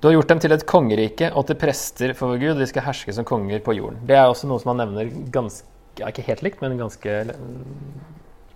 Du 0.00 0.08
har 0.08 0.14
gjort 0.14 0.30
dem 0.32 0.40
til 0.40 0.54
et 0.54 0.64
kongerike 0.64 1.28
og 1.36 1.44
til 1.48 1.58
prester 1.60 2.14
for 2.16 2.32
vår 2.32 2.38
Gud. 2.40 2.60
De 2.62 2.68
skal 2.70 2.86
herske 2.86 3.12
som 3.12 3.26
konger 3.28 3.60
på 3.60 3.74
jorden. 3.76 3.98
Det 4.08 4.16
er 4.16 4.30
også 4.30 4.48
noe 4.48 4.62
som 4.62 4.72
han 4.72 4.80
nevner 4.80 5.10
ganske, 5.34 5.66
ikke 6.00 6.24
helt 6.24 6.44
likt, 6.46 6.62
men 6.64 6.78
ganske 6.80 7.16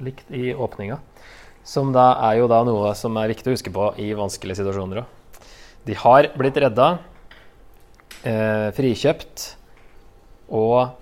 likt 0.05 0.31
i 0.33 0.55
åpninga. 0.57 0.97
Som 1.65 1.93
da 1.93 2.15
er 2.31 2.39
jo 2.39 2.49
da 2.49 2.63
noe 2.65 2.95
som 2.97 3.17
er 3.21 3.29
viktig 3.33 3.51
å 3.51 3.57
huske 3.59 3.73
på 3.75 3.91
i 4.01 4.11
vanskelige 4.17 4.63
situasjoner 4.63 5.03
òg. 5.03 5.43
De 5.85 5.97
har 6.01 6.31
blitt 6.33 6.57
redda, 6.65 6.87
eh, 8.25 8.71
frikjøpt, 8.73 9.45
og 10.49 10.97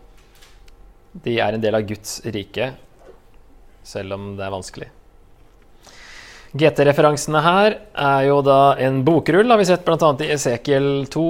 de 1.22 1.36
er 1.38 1.54
en 1.54 1.62
del 1.62 1.78
av 1.78 1.86
Guds 1.86 2.18
rike, 2.24 2.72
selv 3.84 4.18
om 4.18 4.34
det 4.34 4.46
er 4.46 4.54
vanskelig. 4.54 4.90
GT-referansene 6.52 7.40
her 7.40 7.74
er 7.96 8.24
jo 8.26 8.42
da 8.44 8.74
en 8.84 8.98
bokrull, 9.06 9.48
har 9.48 9.56
vi 9.56 9.64
sett 9.64 9.86
bl.a. 9.86 10.10
i 10.20 10.26
Esekiel 10.34 11.06
2, 11.08 11.22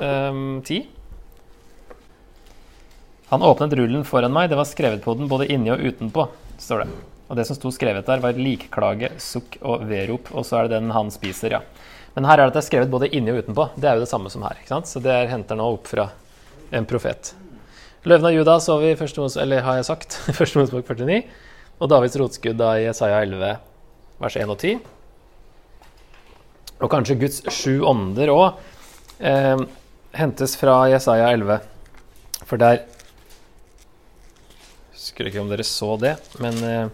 um, 0.00 0.62
10. 0.64 0.78
Han 3.28 3.44
åpnet 3.44 3.76
rullen 3.76 4.06
foran 4.08 4.32
meg, 4.32 4.48
det 4.48 4.56
var 4.56 4.64
skrevet 4.64 5.04
på 5.04 5.12
den 5.18 5.28
både 5.28 5.50
inni 5.52 5.74
og 5.74 5.84
utenpå, 5.84 6.24
står 6.56 6.86
det. 6.86 6.88
Og 7.28 7.36
det 7.36 7.44
som 7.44 7.58
sto 7.58 7.68
skrevet 7.74 8.08
der, 8.08 8.24
var 8.24 8.40
likklage, 8.40 9.12
sukk 9.20 9.60
og 9.60 9.84
verop, 9.90 10.32
og 10.32 10.48
så 10.48 10.62
er 10.62 10.70
det 10.70 10.78
den 10.78 10.96
han 10.96 11.12
spiser, 11.12 11.58
ja. 11.58 11.62
Men 12.16 12.30
her 12.30 12.40
er 12.40 12.46
det 12.46 12.54
at 12.54 12.56
det 12.56 12.64
er 12.64 12.68
skrevet 12.70 12.96
både 12.96 13.12
inni 13.12 13.36
og 13.36 13.44
utenpå. 13.44 13.68
Det 13.76 13.92
er 13.92 14.00
jo 14.00 14.06
det 14.06 14.10
samme 14.10 14.32
som 14.32 14.48
her. 14.48 14.56
ikke 14.56 14.72
sant? 14.72 14.88
Så 14.88 15.04
det 15.04 15.12
er, 15.12 15.28
henter 15.28 15.60
nå 15.60 15.68
opp 15.76 15.92
fra 15.92 16.08
en 16.72 16.88
profet. 16.88 17.34
Løven 18.08 18.30
av 18.30 18.32
Juda 18.32 18.56
så 18.64 18.80
vi 18.80 18.96
første 18.96 19.28
eller 19.44 19.68
har 19.68 19.82
jeg 19.82 19.90
sagt, 19.92 20.16
første 20.40 20.58
Mosebok 20.58 20.88
49. 20.88 21.20
Og 21.78 21.92
Davids 21.92 22.16
rotskudd 22.16 22.56
da 22.56 22.78
i 22.80 22.88
Isaiah 22.88 23.20
11 23.28 23.67
vers 24.18 24.36
1 24.36 24.50
og 24.50 24.58
10. 24.58 24.78
Og 26.78 26.90
kanskje 26.92 27.18
Guds 27.18 27.42
sju 27.54 27.80
ånder 27.86 28.30
òg 28.34 28.60
eh, 29.18 29.64
hentes 30.18 30.54
fra 30.58 30.80
Jesaja 30.92 31.32
11. 31.34 31.60
For 32.44 32.60
der 32.60 32.84
Husker 34.94 35.28
ikke 35.28 35.42
om 35.42 35.50
dere 35.50 35.66
så 35.66 35.94
det, 36.00 36.16
men 36.42 36.58
eh, 36.66 36.88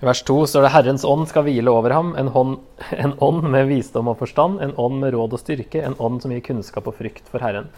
i 0.00 0.06
vers 0.08 0.20
2 0.26 0.34
står 0.50 0.64
det 0.66 0.70
'Herrens 0.74 1.04
ånd 1.08 1.28
skal 1.30 1.44
hvile 1.46 1.70
over 1.70 1.92
ham', 1.94 2.14
en, 2.18 2.28
hånd, 2.28 2.58
en 3.04 3.14
ånd 3.20 3.44
med 3.48 3.68
visdom 3.68 4.08
og 4.12 4.18
forstand, 4.20 4.60
en 4.60 4.74
ånd 4.76 4.98
med 5.00 5.14
råd 5.14 5.36
og 5.36 5.40
styrke, 5.40 5.80
en 5.84 5.96
ånd 5.98 6.20
som 6.22 6.32
gir 6.32 6.42
kunnskap 6.44 6.88
og 6.88 6.96
frykt 6.98 7.28
for 7.30 7.44
Herren. 7.44 7.70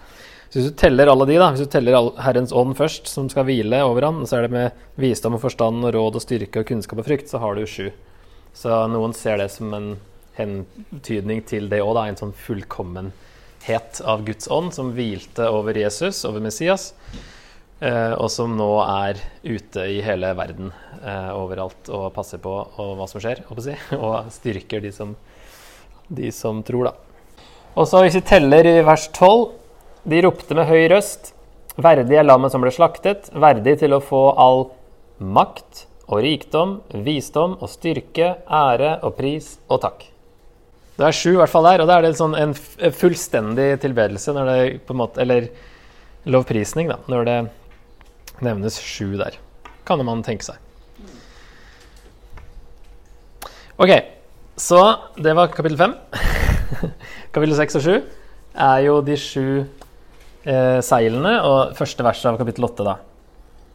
Så 0.50 0.58
Hvis 0.58 0.70
du 0.70 0.76
teller 0.78 1.10
alle 1.10 1.26
de, 1.26 1.38
da, 1.42 1.50
hvis 1.50 1.66
du 1.66 1.70
teller 1.70 2.10
Herrens 2.22 2.54
ånd 2.54 2.76
først, 2.78 3.10
som 3.10 3.28
skal 3.28 3.46
hvile 3.46 3.82
over 3.82 4.06
ham, 4.06 4.24
så 4.26 4.38
er 4.38 4.46
det 4.46 4.54
med 4.54 4.84
visdom 4.94 5.34
og 5.34 5.42
forstand 5.42 5.84
og 5.84 5.94
råd 5.94 6.18
og 6.18 6.22
styrke 6.22 6.62
og 6.62 6.68
kunnskap 6.70 7.02
og 7.02 7.06
frykt, 7.06 7.30
så 7.30 7.42
har 7.42 7.58
du 7.58 7.66
sju. 7.66 7.90
Så 8.56 8.72
noen 8.88 9.12
ser 9.12 9.36
det 9.36 9.50
som 9.52 9.72
en 9.76 9.88
hentydning 10.36 11.42
til 11.48 11.68
det 11.68 11.82
òg, 11.84 11.98
en 12.00 12.16
sånn 12.16 12.32
fullkommenhet 12.36 14.00
av 14.08 14.24
Guds 14.24 14.48
ånd 14.52 14.72
som 14.72 14.94
hvilte 14.96 15.48
over 15.52 15.76
Jesus, 15.76 16.22
over 16.28 16.40
Messias, 16.44 16.90
eh, 17.84 18.14
og 18.16 18.30
som 18.32 18.54
nå 18.56 18.70
er 18.80 19.20
ute 19.44 19.84
i 19.92 19.98
hele 20.04 20.32
verden 20.38 20.72
eh, 21.02 21.32
overalt 21.36 21.90
og 21.92 22.08
passer 22.16 22.40
på 22.40 22.54
og 22.64 22.94
hva 22.96 23.08
som 23.10 23.20
skjer, 23.20 23.42
si, 23.60 23.76
og 24.00 24.32
styrker 24.32 24.84
de 24.84 24.92
som, 24.94 25.12
de 26.08 26.32
som 26.32 26.62
tror, 26.64 26.88
da. 26.88 27.42
Og 27.76 27.84
så 27.88 28.00
hvis 28.00 28.16
vi 28.16 28.24
teller 28.24 28.64
i 28.64 28.78
vers 28.86 29.10
12 29.12 29.50
De 30.06 30.20
ropte 30.22 30.54
med 30.54 30.68
høy 30.70 30.86
røst, 30.92 31.32
verdig 31.82 32.14
er 32.16 32.24
lammet 32.24 32.52
som 32.54 32.62
ble 32.62 32.70
slaktet, 32.72 33.26
verdig 33.34 33.74
til 33.82 33.96
å 33.96 34.00
få 34.00 34.20
all 34.38 34.68
makt 35.18 35.82
og 36.06 36.22
rikdom, 36.22 36.80
visdom 37.02 37.56
og 37.60 37.70
styrke, 37.70 38.36
ære 38.46 38.98
og 39.02 39.16
pris 39.18 39.56
og 39.66 39.82
takk. 39.82 40.04
Det 40.96 41.04
er 41.04 41.16
sju 41.16 41.34
i 41.34 41.38
hvert 41.40 41.52
fall 41.52 41.66
der, 41.66 41.82
og 41.82 41.90
da 41.90 41.98
er 41.98 42.06
det 42.06 42.16
sånn 42.16 42.36
en 42.38 42.54
fullstendig 42.56 43.74
tilbedelse, 43.82 44.32
når 44.32 44.48
det 44.48 44.60
på 44.86 44.94
en 44.94 45.00
måte, 45.02 45.20
eller 45.20 45.50
lovprisning, 46.30 46.88
da, 46.88 46.96
når 47.10 47.26
det 47.28 47.36
nevnes 48.46 48.78
sju 48.80 49.16
der. 49.20 49.36
Kan 49.86 50.00
man 50.06 50.24
tenke 50.26 50.46
seg. 50.46 50.62
Ok, 53.76 53.92
så 54.56 54.80
det 55.20 55.34
var 55.36 55.52
kapittel 55.52 55.76
fem. 55.76 55.92
kapittel 57.34 57.52
seks 57.58 57.76
og 57.76 57.84
sju 57.84 57.98
er 58.56 58.78
jo 58.86 58.96
de 59.04 59.18
sju 59.20 59.44
eh, 59.60 60.80
seilene 60.80 61.36
og 61.44 61.76
første 61.76 62.08
vers 62.08 62.24
av 62.24 62.40
kapittel 62.40 62.70
åtte, 62.70 62.88
da. 62.88 62.96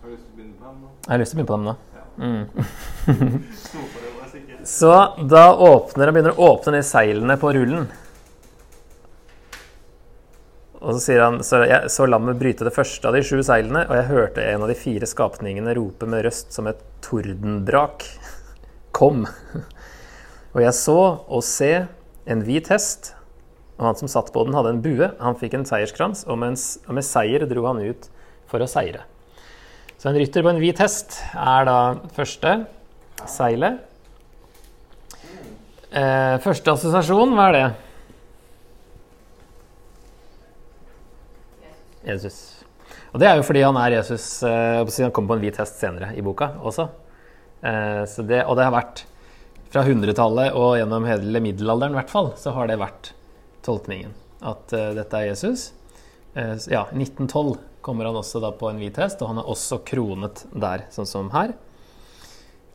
Har 0.02 0.10
du 0.10 0.16
lyst 0.16 0.26
til 0.26 0.34
å 0.34 0.42
begynne 0.42 0.58
på 0.58 0.66
dem 0.66 0.82
nå? 0.82 0.92
Jeg 1.06 1.14
har 1.14 1.22
lyst 1.22 1.36
til 1.36 1.38
å 1.38 1.44
begynne 1.44 1.54
på 1.54 1.60
dem 1.60 1.70
nå. 1.70 1.80
Mm. 2.22 2.46
Så 4.64 4.92
da 5.30 5.48
åpner 5.58 6.12
og 6.12 6.16
begynner 6.16 6.38
å 6.38 6.52
åpne 6.54 6.78
de 6.78 6.84
seilene 6.86 7.38
på 7.42 7.50
rullen. 7.56 7.88
Og 10.82 10.96
så 10.98 11.02
sier 11.04 11.22
han 11.22 11.40
så 11.46 11.60
jeg 11.66 11.90
så 11.94 12.08
lammet 12.10 12.40
bryte 12.42 12.66
det 12.66 12.74
første 12.74 13.06
av 13.06 13.14
de 13.14 13.22
sju 13.26 13.42
seilene, 13.46 13.84
og 13.86 13.98
jeg 13.98 14.10
hørte 14.10 14.46
en 14.50 14.66
av 14.66 14.72
de 14.72 14.78
fire 14.78 15.10
skapningene 15.10 15.76
rope 15.78 16.10
med 16.10 16.24
røst 16.26 16.54
som 16.56 16.70
et 16.70 16.82
tordenbrak. 17.06 18.06
Kom! 18.98 19.28
Og 20.52 20.60
jeg 20.60 20.74
så 20.76 20.98
og 21.32 21.46
se 21.48 21.70
en 22.28 22.42
hvit 22.44 22.68
hest, 22.74 23.14
og 23.78 23.86
han 23.88 23.96
som 24.02 24.10
satt 24.12 24.34
på 24.36 24.42
den, 24.44 24.58
hadde 24.58 24.74
en 24.76 24.82
bue. 24.84 25.08
Han 25.24 25.38
fikk 25.40 25.56
en 25.56 25.64
seierskrans, 25.70 26.26
og 26.28 26.42
med, 26.42 26.58
en, 26.58 26.60
og 26.90 26.98
med 26.98 27.06
seier 27.08 27.46
dro 27.48 27.64
han 27.70 27.80
ut 27.80 28.10
for 28.52 28.60
å 28.60 28.68
seire. 28.68 29.06
Så 30.02 30.10
en 30.10 30.18
rytter 30.18 30.42
på 30.42 30.50
en 30.50 30.58
hvit 30.58 30.80
hest 30.82 31.20
er 31.38 31.68
da 31.68 31.78
første 32.16 32.56
seilet. 33.30 33.84
Eh, 35.94 36.38
første 36.42 36.74
assosiasjon, 36.74 37.36
hva 37.38 37.46
er 37.52 37.58
det? 37.60 37.68
Jesus. 42.10 42.42
Og 43.12 43.22
det 43.22 43.30
er 43.30 43.38
jo 43.38 43.46
fordi 43.46 43.62
han 43.62 43.78
er 43.78 44.00
Jesus 44.00 44.26
eh, 44.48 44.82
Han 44.82 45.14
kommer 45.14 45.36
på 45.36 45.38
en 45.38 45.46
hvit 45.46 45.62
hest 45.62 45.78
senere 45.84 46.16
i 46.18 46.26
boka 46.26 46.50
også. 46.58 46.90
Eh, 47.62 48.02
det, 48.26 48.42
og 48.42 48.58
det 48.58 48.66
har 48.72 48.74
vært 48.74 49.06
fra 49.70 49.86
100-tallet 49.86 50.58
og 50.58 50.80
gjennom 50.82 51.06
hele 51.14 51.46
middelalderen 51.46 51.94
i 51.94 52.02
hvert 52.02 52.10
fall, 52.18 52.34
så 52.42 52.58
har 52.58 52.74
det 52.74 52.82
vært 52.82 53.14
tolkningen. 53.70 54.18
At 54.42 54.74
eh, 54.74 54.96
dette 54.98 55.14
er 55.20 55.30
Jesus. 55.30 55.76
Uh, 56.32 56.56
ja, 56.72 56.88
1912 56.96 57.60
kommer 57.82 58.08
han 58.08 58.18
også 58.18 58.42
da 58.44 58.54
på 58.56 58.70
en 58.70 58.80
hvit 58.82 58.98
hest, 59.02 59.22
og 59.22 59.34
han 59.34 59.42
er 59.42 59.52
også 59.52 59.82
kronet 59.88 60.46
der, 60.54 60.86
sånn 60.94 61.10
som 61.10 61.30
her. 61.34 61.54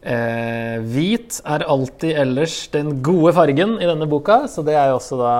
Eh, 0.06 0.76
hvit 0.86 1.40
er 1.42 1.64
alltid 1.66 2.18
ellers 2.20 2.60
den 2.70 3.00
gode 3.02 3.32
fargen 3.34 3.74
i 3.80 3.88
denne 3.88 4.06
boka, 4.06 4.44
så 4.46 4.62
det 4.66 4.76
er 4.78 4.92
jo 4.92 5.00
også 5.00 5.18
da 5.18 5.32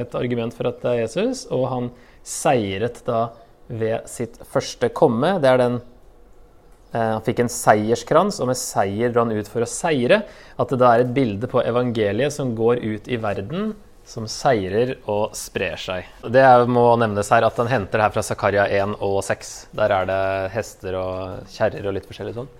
et 0.00 0.16
argument 0.18 0.56
for 0.56 0.70
at 0.70 0.80
det 0.82 0.90
er 0.90 1.02
Jesus. 1.04 1.44
Og 1.54 1.68
han 1.70 1.90
seiret 2.26 2.98
da 3.06 3.28
ved 3.70 4.08
sitt 4.10 4.40
første 4.50 4.90
komme. 4.90 5.36
Det 5.42 5.52
er 5.52 5.60
den 5.60 5.78
eh, 5.78 7.12
Han 7.14 7.22
fikk 7.26 7.44
en 7.44 7.52
seierskrans, 7.52 8.40
og 8.42 8.50
med 8.50 8.58
seier 8.58 9.14
dro 9.14 9.22
han 9.22 9.38
ut 9.38 9.52
for 9.52 9.62
å 9.62 9.70
seire. 9.70 10.24
At 10.58 10.74
det 10.74 10.80
da 10.82 10.90
er 10.96 11.04
et 11.04 11.14
bilde 11.14 11.50
på 11.50 11.62
evangeliet 11.62 12.34
som 12.34 12.56
går 12.58 12.82
ut 12.82 13.06
i 13.06 13.20
verden, 13.22 13.74
som 14.10 14.26
seirer 14.26 14.96
og 15.10 15.36
sprer 15.38 15.78
seg. 15.78 16.08
Det 16.34 16.42
må 16.70 16.82
nevnes 16.98 17.30
her 17.30 17.46
at 17.46 17.58
den 17.60 17.70
henter 17.70 18.00
det 18.00 18.08
her 18.08 18.14
fra 18.16 18.24
Zakaria 18.26 18.64
1 18.66 18.96
og 19.06 19.20
6. 19.22 19.52
Der 19.78 19.94
er 19.94 20.08
det 20.08 20.22
hester 20.56 20.96
og 20.98 21.52
kjerrer 21.54 21.86
og 21.86 21.94
litt 21.94 22.08
forskjellig 22.08 22.34
sånn. 22.40 22.50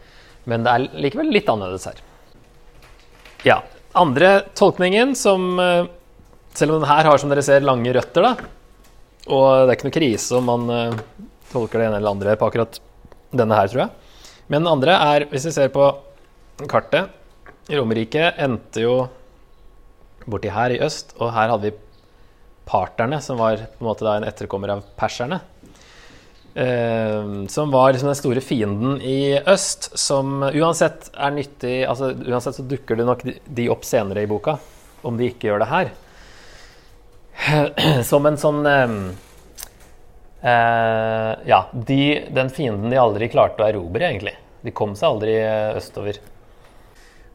Men 0.50 0.64
det 0.64 0.72
er 0.72 1.02
likevel 1.06 1.32
litt 1.34 1.50
annerledes 1.50 1.88
her. 1.90 1.98
Ja. 3.46 3.58
Andre 3.98 4.44
tolkningen 4.54 5.16
som 5.18 5.58
eh, 5.58 5.88
Selv 6.54 6.76
om 6.76 6.82
den 6.82 6.90
her 6.90 7.06
har 7.06 7.18
som 7.18 7.30
dere 7.30 7.42
ser 7.46 7.62
lange 7.62 7.92
røtter, 7.94 8.24
da, 8.26 8.50
og 9.30 9.66
det 9.66 9.70
er 9.70 9.76
ikke 9.76 9.86
noe 9.86 9.94
krise 9.94 10.34
om 10.34 10.48
man 10.50 10.64
uh, 10.66 11.26
tolker 11.52 11.78
det 11.78 11.84
ene 11.86 12.00
eller 12.00 12.10
andre 12.10 12.34
på 12.34 12.48
akkurat 12.48 12.80
denne 13.30 13.54
her, 13.54 13.70
tror 13.70 13.84
jeg. 13.84 14.16
Men 14.50 14.64
den 14.64 14.72
andre 14.72 14.96
er, 14.98 15.26
hvis 15.30 15.46
vi 15.46 15.52
ser 15.54 15.70
på 15.70 15.86
kartet 16.66 17.14
Romerriket 17.70 18.40
endte 18.42 18.82
jo 18.82 18.96
borti 20.26 20.52
her 20.52 20.74
i 20.74 20.80
øst, 20.84 21.14
og 21.18 21.32
her 21.34 21.52
hadde 21.52 21.70
vi 21.70 21.78
parterne, 22.70 23.20
som 23.22 23.40
var 23.40 23.56
på 23.56 23.82
en 23.82 23.88
måte 23.88 24.06
en 24.06 24.26
etterkommer 24.28 24.76
av 24.76 24.84
perserne. 24.98 25.40
Uh, 26.50 27.46
som 27.46 27.70
var 27.70 27.92
liksom 27.92 28.10
den 28.10 28.18
store 28.18 28.42
fienden 28.42 28.96
i 29.06 29.38
øst, 29.38 29.92
som 29.98 30.42
uansett 30.42 31.06
er 31.14 31.30
nyttig 31.30 31.76
altså 31.86 32.08
Uansett 32.26 32.56
så 32.56 32.64
dukker 32.66 32.98
det 32.98 33.06
nok 33.06 33.22
de 33.46 33.68
opp 33.70 33.86
senere 33.86 34.24
i 34.26 34.30
boka, 34.30 34.56
om 35.06 35.14
de 35.18 35.28
ikke 35.30 35.46
gjør 35.46 35.62
det 35.62 35.70
her. 35.70 35.92
som 38.10 38.26
en 38.26 38.36
sånn 38.40 38.66
eh, 38.66 38.96
uh, 40.42 41.32
Ja, 41.46 41.62
de, 41.72 42.02
den 42.34 42.50
fienden 42.52 42.90
de 42.90 42.98
aldri 42.98 43.30
klarte 43.32 43.62
å 43.62 43.70
erobre, 43.70 44.10
egentlig. 44.10 44.34
De 44.66 44.74
kom 44.76 44.98
seg 44.98 45.08
aldri 45.14 45.38
østover. 45.78 46.18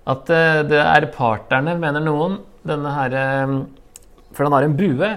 At 0.06 0.30
eh, 0.30 0.62
det 0.70 0.82
er 0.82 1.08
parterne, 1.14 1.78
mener 1.82 2.04
noen. 2.04 2.40
Denne 2.66 2.92
her 2.94 3.16
eh, 3.20 3.56
For 4.36 4.48
han 4.48 4.56
har 4.58 4.68
en 4.68 4.78
bue 4.78 5.16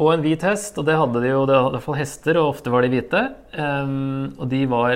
og 0.00 0.14
en 0.14 0.22
hvit 0.24 0.44
hest, 0.46 0.78
og 0.80 0.86
det 0.88 0.96
hadde 0.96 1.20
de 1.20 1.32
jo 1.32 1.42
det 1.48 1.56
var 1.58 1.66
i 1.68 1.74
hvert 1.74 1.84
fall 1.84 1.98
hester, 1.98 2.38
og 2.40 2.54
ofte 2.54 2.72
var 2.72 2.84
de 2.84 2.92
hvite. 2.92 3.20
Um, 3.52 4.30
og 4.38 4.46
de 4.48 4.62
var 4.70 4.94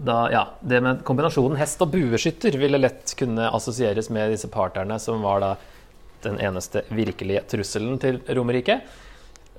da 0.00 0.16
Ja, 0.32 0.44
det 0.64 0.78
med 0.80 1.02
kombinasjonen 1.04 1.58
hest 1.60 1.82
og 1.84 1.90
bueskytter 1.92 2.56
ville 2.56 2.78
lett 2.80 3.12
kunne 3.20 3.50
assosieres 3.52 4.08
med 4.08 4.32
disse 4.32 4.48
parterne, 4.48 4.96
som 5.02 5.20
var 5.26 5.42
da 5.44 5.50
den 6.24 6.38
eneste 6.40 6.86
virkelige 6.88 7.42
trusselen 7.52 7.98
til 8.00 8.22
Romerriket. 8.32 8.86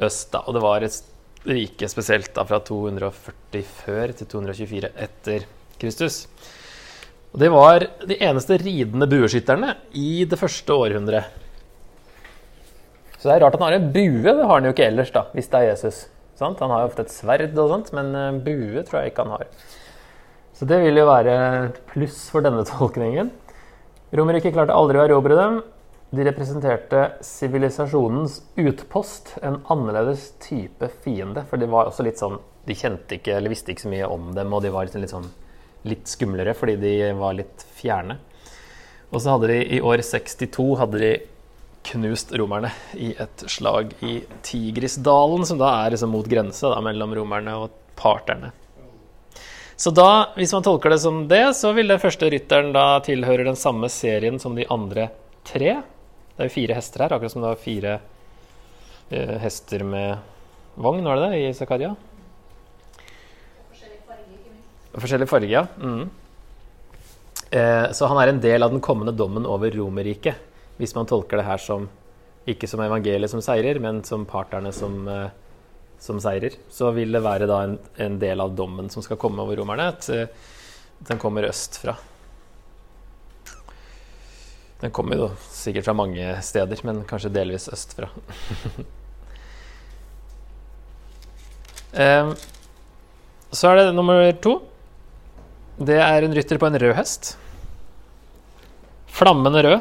Øst, 0.02 0.32
da. 0.34 0.42
Og 0.48 0.58
det 0.58 0.64
var 0.66 0.86
et 0.86 0.98
rike 1.46 1.90
spesielt 1.90 2.34
da 2.34 2.46
fra 2.50 2.58
240 2.66 3.62
før 3.70 4.16
til 4.18 4.32
224 4.34 4.92
etter 5.06 5.46
Kristus. 5.82 6.24
Og 7.32 7.40
de 7.40 7.48
var 7.52 7.86
de 8.08 8.18
eneste 8.20 8.58
ridende 8.60 9.08
bueskytterne 9.08 9.76
i 9.96 10.24
det 10.28 10.40
første 10.40 10.76
århundret. 10.76 11.38
Så 13.16 13.30
det 13.30 13.36
er 13.36 13.44
rart 13.46 13.56
at 13.56 13.62
han 13.62 13.70
har 13.70 13.78
en 13.78 13.92
bue. 13.94 14.24
Det 14.26 14.34
har 14.42 14.56
han 14.58 14.68
jo 14.68 14.74
ikke 14.74 14.88
ellers, 14.90 15.14
da, 15.14 15.28
hvis 15.36 15.48
det 15.52 15.60
er 15.60 15.70
Jesus. 15.70 16.02
Sant? 16.40 16.60
Han 16.60 16.74
har 16.74 16.84
jo 16.84 16.90
ofte 16.90 17.06
et 17.06 17.14
sverd 17.14 17.54
og 17.54 17.70
sånt, 17.70 17.92
men 17.96 18.10
eh, 18.18 18.40
bue 18.44 18.82
tror 18.88 19.02
jeg 19.02 19.12
ikke 19.12 19.28
han 19.28 19.36
har. 19.36 19.52
Så 20.58 20.68
det 20.68 20.82
vil 20.82 20.98
jo 20.98 21.06
være 21.08 21.36
et 21.68 21.78
pluss 21.92 22.24
for 22.34 22.44
denne 22.44 22.66
tolkningen. 22.72 23.30
Romerriket 24.18 24.56
klarte 24.58 24.76
aldri 24.76 25.00
å 25.00 25.06
erobre 25.06 25.38
dem. 25.38 25.62
De 26.12 26.26
representerte 26.28 27.06
sivilisasjonens 27.24 28.42
utpost, 28.60 29.38
en 29.40 29.62
annerledes 29.72 30.34
type 30.44 30.90
fiende. 31.06 31.46
For 31.48 31.62
de 31.62 31.70
var 31.72 31.88
også 31.88 32.04
litt 32.04 32.20
sånn 32.20 32.42
De 32.68 32.76
kjente 32.78 33.16
ikke 33.18 33.38
eller 33.38 33.50
visste 33.50 33.72
ikke 33.72 33.88
så 33.88 33.94
mye 33.94 34.10
om 34.12 34.28
dem, 34.36 34.52
og 34.54 34.62
de 34.62 34.70
var 34.74 34.86
liksom 34.86 35.02
litt 35.02 35.14
sånn 35.14 35.30
litt 35.88 36.10
skumlere 36.10 36.54
fordi 36.58 36.78
de 36.82 36.96
var 37.18 37.38
litt 37.38 37.66
fjerne. 37.78 38.18
Og 39.12 39.22
så 39.22 39.36
hadde 39.36 39.52
de 39.52 39.60
i 39.78 39.82
år 39.84 40.04
62 40.06 40.68
hadde 40.80 41.02
de 41.02 41.12
knust 41.92 42.32
romerne 42.38 42.70
i 42.94 43.12
et 43.20 43.44
slag 43.50 43.94
i 44.06 44.20
Tigrisdalen, 44.46 45.46
som 45.48 45.60
da 45.60 45.72
er 45.82 45.96
liksom 45.96 46.14
mot 46.14 46.28
grensa 46.30 46.76
mellom 46.86 47.16
romerne 47.18 47.56
og 47.64 47.74
parterne. 47.98 48.52
Så 49.82 49.90
da, 49.98 50.30
hvis 50.38 50.54
man 50.54 50.62
tolker 50.62 50.94
det 50.94 51.00
som 51.02 51.24
det, 51.28 51.56
så 51.58 51.72
vil 51.74 51.90
den 51.90 52.02
første 52.02 52.30
rytteren 52.30 52.70
da 52.76 53.00
tilhøre 53.02 53.48
den 53.48 53.58
samme 53.58 53.90
serien 53.90 54.38
som 54.40 54.54
de 54.54 54.68
andre 54.70 55.08
tre. 55.48 55.80
Det 56.36 56.44
er 56.44 56.50
jo 56.52 56.54
fire 56.54 56.78
hester 56.78 57.02
her, 57.02 57.16
akkurat 57.16 57.34
som 57.34 57.42
det 57.42 57.50
var 57.50 57.64
fire 57.64 57.96
eh, 59.10 59.40
hester 59.42 59.82
med 59.82 60.22
vogn, 60.76 61.02
var 61.04 61.18
det 61.18 61.32
det, 61.32 61.40
i 61.42 61.56
Zakaria? 61.58 61.96
Forskjellig 63.72 63.98
farge, 64.06 64.28
ikke 64.38 64.54
minst. 64.54 64.81
Forskjellig 64.94 65.30
farge, 65.30 65.52
ja. 65.52 65.66
Mm. 65.80 66.10
Eh, 67.52 67.92
så 67.92 68.08
han 68.08 68.20
er 68.22 68.32
en 68.32 68.44
del 68.44 68.64
av 68.64 68.72
den 68.72 68.84
kommende 68.84 69.14
dommen 69.16 69.46
over 69.48 69.72
Romerriket, 69.76 70.36
hvis 70.80 70.96
man 70.96 71.08
tolker 71.08 71.40
det 71.40 71.48
her 71.48 71.62
som 71.62 71.90
ikke 72.50 72.68
som 72.68 72.82
evangeliet 72.82 73.30
som 73.30 73.42
seirer, 73.44 73.80
men 73.80 74.04
som 74.04 74.26
parterne 74.26 74.72
som, 74.74 75.08
eh, 75.08 75.30
som 76.00 76.20
seirer. 76.20 76.52
Så 76.70 76.92
vil 76.92 77.12
det 77.12 77.24
være 77.24 77.48
da 77.50 77.64
en, 77.64 77.78
en, 77.98 78.20
del 78.20 78.42
av 78.42 78.56
dommen 78.56 78.90
som 78.90 79.04
skal 79.06 79.18
komme 79.22 79.42
over 79.44 79.56
romerne. 79.62 79.88
At, 79.94 80.10
eh, 80.10 80.28
den 81.08 81.20
kommer 81.22 81.44
østfra. 81.50 81.96
Den 84.82 84.92
kommer 84.92 85.16
jo 85.18 85.30
sikkert 85.50 85.86
fra 85.86 85.94
mange 85.94 86.42
steder, 86.42 86.78
men 86.84 87.04
kanskje 87.06 87.34
delvis 87.34 87.70
østfra. 87.70 88.10
eh, 91.94 92.34
så 93.52 93.68
er 93.70 93.76
det 93.78 93.94
nummer 93.94 94.32
to. 94.42 94.71
Det 95.82 95.98
er 95.98 96.22
en 96.22 96.34
rytter 96.36 96.60
på 96.62 96.68
en 96.70 96.78
rød 96.78 96.92
hest. 96.94 97.32
Flammende 99.10 99.64
rød. 99.66 99.80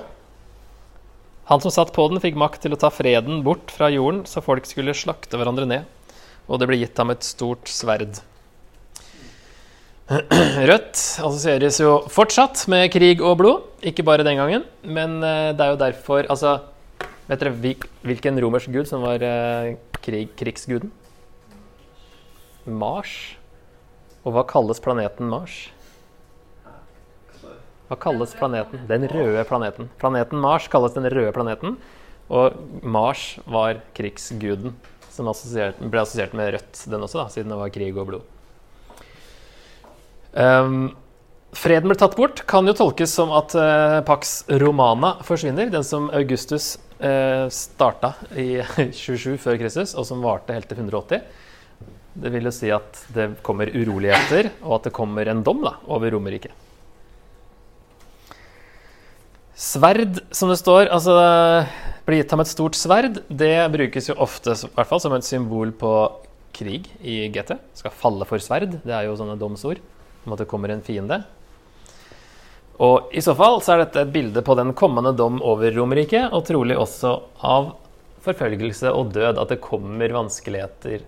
Han 1.50 1.60
som 1.60 1.72
satt 1.74 1.90
på 1.92 2.06
den, 2.08 2.20
fikk 2.22 2.38
makt 2.40 2.62
til 2.64 2.72
å 2.72 2.78
ta 2.80 2.88
freden 2.94 3.42
bort 3.44 3.72
fra 3.74 3.90
jorden, 3.92 4.22
så 4.24 4.40
folk 4.40 4.64
skulle 4.68 4.94
slakte 4.96 5.36
hverandre 5.36 5.66
ned. 5.68 6.14
Og 6.48 6.60
det 6.62 6.68
ble 6.70 6.78
gitt 6.80 6.96
ham 7.02 7.12
et 7.12 7.26
stort 7.26 7.68
sverd. 7.68 8.22
Rødt 10.70 10.96
assosieres 11.20 11.80
jo 11.82 11.98
fortsatt 12.10 12.62
med 12.72 12.86
krig 12.94 13.20
og 13.20 13.36
blod, 13.42 13.66
ikke 13.84 14.06
bare 14.06 14.24
den 14.24 14.40
gangen. 14.40 14.64
Men 14.86 15.18
eh, 15.20 15.50
det 15.52 15.66
er 15.66 15.74
jo 15.74 15.82
derfor 15.82 16.30
Altså, 16.32 16.54
vet 17.28 17.44
dere 17.44 17.74
hvilken 18.08 18.40
romersk 18.40 18.72
gud 18.72 18.88
som 18.88 19.04
var 19.04 19.20
eh, 19.26 19.74
krig, 20.00 20.32
krigsguden? 20.40 20.94
Mars. 22.64 23.18
Og 24.24 24.32
hva 24.32 24.46
kalles 24.48 24.80
planeten 24.80 25.28
Mars? 25.28 25.58
Hva 27.90 27.96
kalles 27.98 28.36
planeten? 28.38 28.84
Den 28.86 29.02
røde 29.10 29.42
planeten. 29.48 29.88
Planeten 29.98 30.38
Mars 30.38 30.68
kalles 30.70 30.94
den 30.94 31.08
røde 31.10 31.32
planeten. 31.34 31.74
Og 32.30 32.54
Mars 32.86 33.40
var 33.50 33.80
krigsguden, 33.98 34.76
som 35.10 35.26
ble 35.26 36.02
assosiert 36.04 36.36
med 36.38 36.52
rødt, 36.54 36.84
den 36.86 37.02
også, 37.02 37.18
da, 37.18 37.24
siden 37.34 37.50
det 37.50 37.58
var 37.58 37.72
krig 37.74 37.98
og 37.98 38.06
blod. 38.12 38.28
Um, 40.30 40.92
freden 41.58 41.90
ble 41.90 41.98
tatt 41.98 42.14
bort 42.14 42.44
kan 42.46 42.70
jo 42.70 42.76
tolkes 42.78 43.10
som 43.18 43.34
at 43.34 43.58
uh, 43.58 43.98
Pax 44.06 44.44
Romana 44.62 45.16
forsvinner, 45.26 45.72
den 45.74 45.82
som 45.82 46.06
Augustus 46.14 46.76
uh, 47.02 47.50
starta 47.50 48.14
i 48.38 48.62
27 49.02 49.34
før 49.42 49.58
Kristus, 49.58 49.98
og 49.98 50.06
som 50.06 50.22
varte 50.22 50.54
helt 50.54 50.70
til 50.70 50.78
180. 50.78 51.26
Det 52.22 52.30
vil 52.30 52.46
jo 52.46 52.54
si 52.54 52.70
at 52.70 53.02
det 53.18 53.32
kommer 53.42 53.74
uroligheter, 53.74 54.54
og 54.62 54.78
at 54.78 54.90
det 54.92 54.94
kommer 54.94 55.26
en 55.26 55.42
dom 55.42 55.66
da, 55.66 55.80
over 55.90 56.14
Romerriket. 56.14 56.54
Sverd, 59.60 60.22
som 60.32 60.48
det 60.48 60.56
står, 60.56 60.88
altså 60.88 61.12
blir 62.06 62.22
gitt 62.22 62.32
ham 62.32 62.40
et 62.40 62.48
stort 62.48 62.78
sverd, 62.78 63.18
det 63.28 63.68
brukes 63.74 64.08
jo 64.08 64.16
ofte 64.24 64.54
hvert 64.56 64.88
fall 64.88 65.02
som 65.02 65.12
et 65.12 65.26
symbol 65.26 65.74
på 65.76 65.90
krig 66.56 66.88
i 67.04 67.26
GT. 67.32 67.58
Skal 67.76 67.92
falle 67.92 68.24
for 68.28 68.40
sverd. 68.40 68.78
Det 68.80 68.94
er 68.94 69.04
jo 69.06 69.18
sånne 69.18 69.36
domsord 69.40 69.82
om 70.24 70.34
at 70.34 70.40
det 70.40 70.48
kommer 70.48 70.72
en 70.72 70.82
fiende. 70.84 71.20
Og 72.80 73.12
i 73.12 73.20
så 73.20 73.34
fall 73.36 73.60
så 73.60 73.74
er 73.74 73.82
dette 73.82 74.06
et 74.06 74.12
bilde 74.14 74.40
på 74.44 74.56
den 74.56 74.72
kommende 74.76 75.12
dom 75.16 75.42
over 75.44 75.74
Romerriket, 75.76 76.32
og 76.32 76.46
trolig 76.48 76.78
også 76.80 77.12
av 77.44 77.74
forfølgelse 78.24 78.92
og 78.96 79.12
død. 79.12 79.42
At 79.42 79.52
det 79.52 79.60
kommer 79.64 80.16
vanskeligheter 80.16 81.04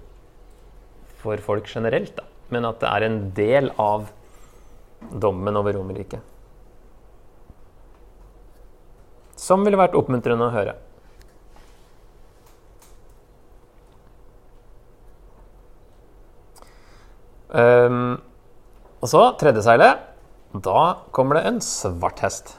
for 1.23 1.41
folk 1.41 1.73
generelt, 1.73 2.13
da. 2.19 2.29
Men 2.53 2.69
at 2.69 2.85
det 2.85 2.93
er 2.93 3.09
en 3.09 3.19
del 3.33 3.73
av 3.81 4.11
dommen 5.25 5.57
over 5.57 5.81
Romerriket. 5.81 6.21
Som 9.43 9.67
ville 9.67 9.81
vært 9.81 9.97
oppmuntrende 9.99 10.47
å 10.47 10.55
høre. 10.55 10.77
Um, 17.53 18.17
og 19.03 19.11
så 19.11 19.27
tredje 19.41 19.65
seilet. 19.67 20.09
Da 20.53 20.83
kommer 21.17 21.39
det 21.41 21.49
en 21.49 21.63
svart 21.65 22.23
hest. 22.25 22.55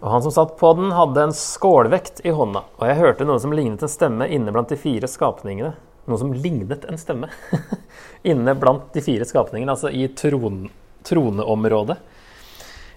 Og 0.00 0.10
han 0.12 0.22
som 0.22 0.32
satt 0.34 0.56
på 0.60 0.70
den, 0.78 0.92
hadde 0.94 1.28
en 1.28 1.34
skålvekt 1.34 2.22
i 2.26 2.32
hånda. 2.36 2.62
Og 2.78 2.88
jeg 2.88 3.00
hørte 3.00 3.26
noe 3.26 3.40
som 3.42 3.54
lignet 3.56 3.82
en 3.82 3.90
stemme 3.90 4.28
inne 4.32 4.52
blant 4.54 4.70
de 4.70 4.78
fire 4.80 5.08
skapningene. 5.10 5.74
Noe 6.06 6.20
som 6.20 6.30
lignet 6.32 6.84
en 6.86 7.00
stemme 7.00 7.30
inne 8.30 8.54
blant 8.58 8.92
de 8.94 9.02
fire 9.02 9.26
skapningene, 9.26 9.72
altså 9.74 9.90
i 9.90 10.06
tron, 10.14 10.68
troneområdet. 11.06 11.96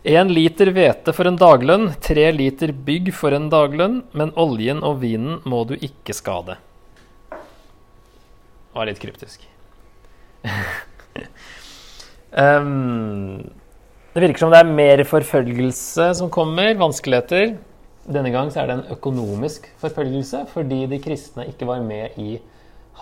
Én 0.08 0.30
liter 0.32 0.70
hvete 0.72 1.12
for 1.12 1.28
en 1.28 1.36
daglønn, 1.36 1.90
tre 2.00 2.30
liter 2.32 2.72
bygg 2.72 3.10
for 3.12 3.36
en 3.36 3.50
daglønn, 3.52 3.98
men 4.16 4.32
oljen 4.40 4.80
og 4.80 5.02
vinen 5.02 5.42
må 5.44 5.66
du 5.68 5.74
ikke 5.76 6.16
skade. 6.16 6.56
Det 7.30 8.78
var 8.78 8.88
litt 8.88 9.02
kryptisk 9.02 9.44
um, 12.32 13.42
det 14.14 14.22
virker 14.24 14.40
som 14.40 14.54
det 14.54 14.62
er 14.62 14.70
mer 14.72 15.02
forfølgelse 15.04 16.06
som 16.16 16.30
kommer, 16.32 16.72
vanskeligheter. 16.80 17.58
Denne 18.08 18.32
gang 18.32 18.54
er 18.56 18.70
det 18.70 18.78
en 18.78 18.94
økonomisk 18.96 19.68
forfølgelse 19.82 20.46
fordi 20.54 20.86
de 20.94 21.02
kristne 21.04 21.50
ikke 21.52 21.68
var 21.68 21.84
med 21.84 22.16
i 22.16 22.38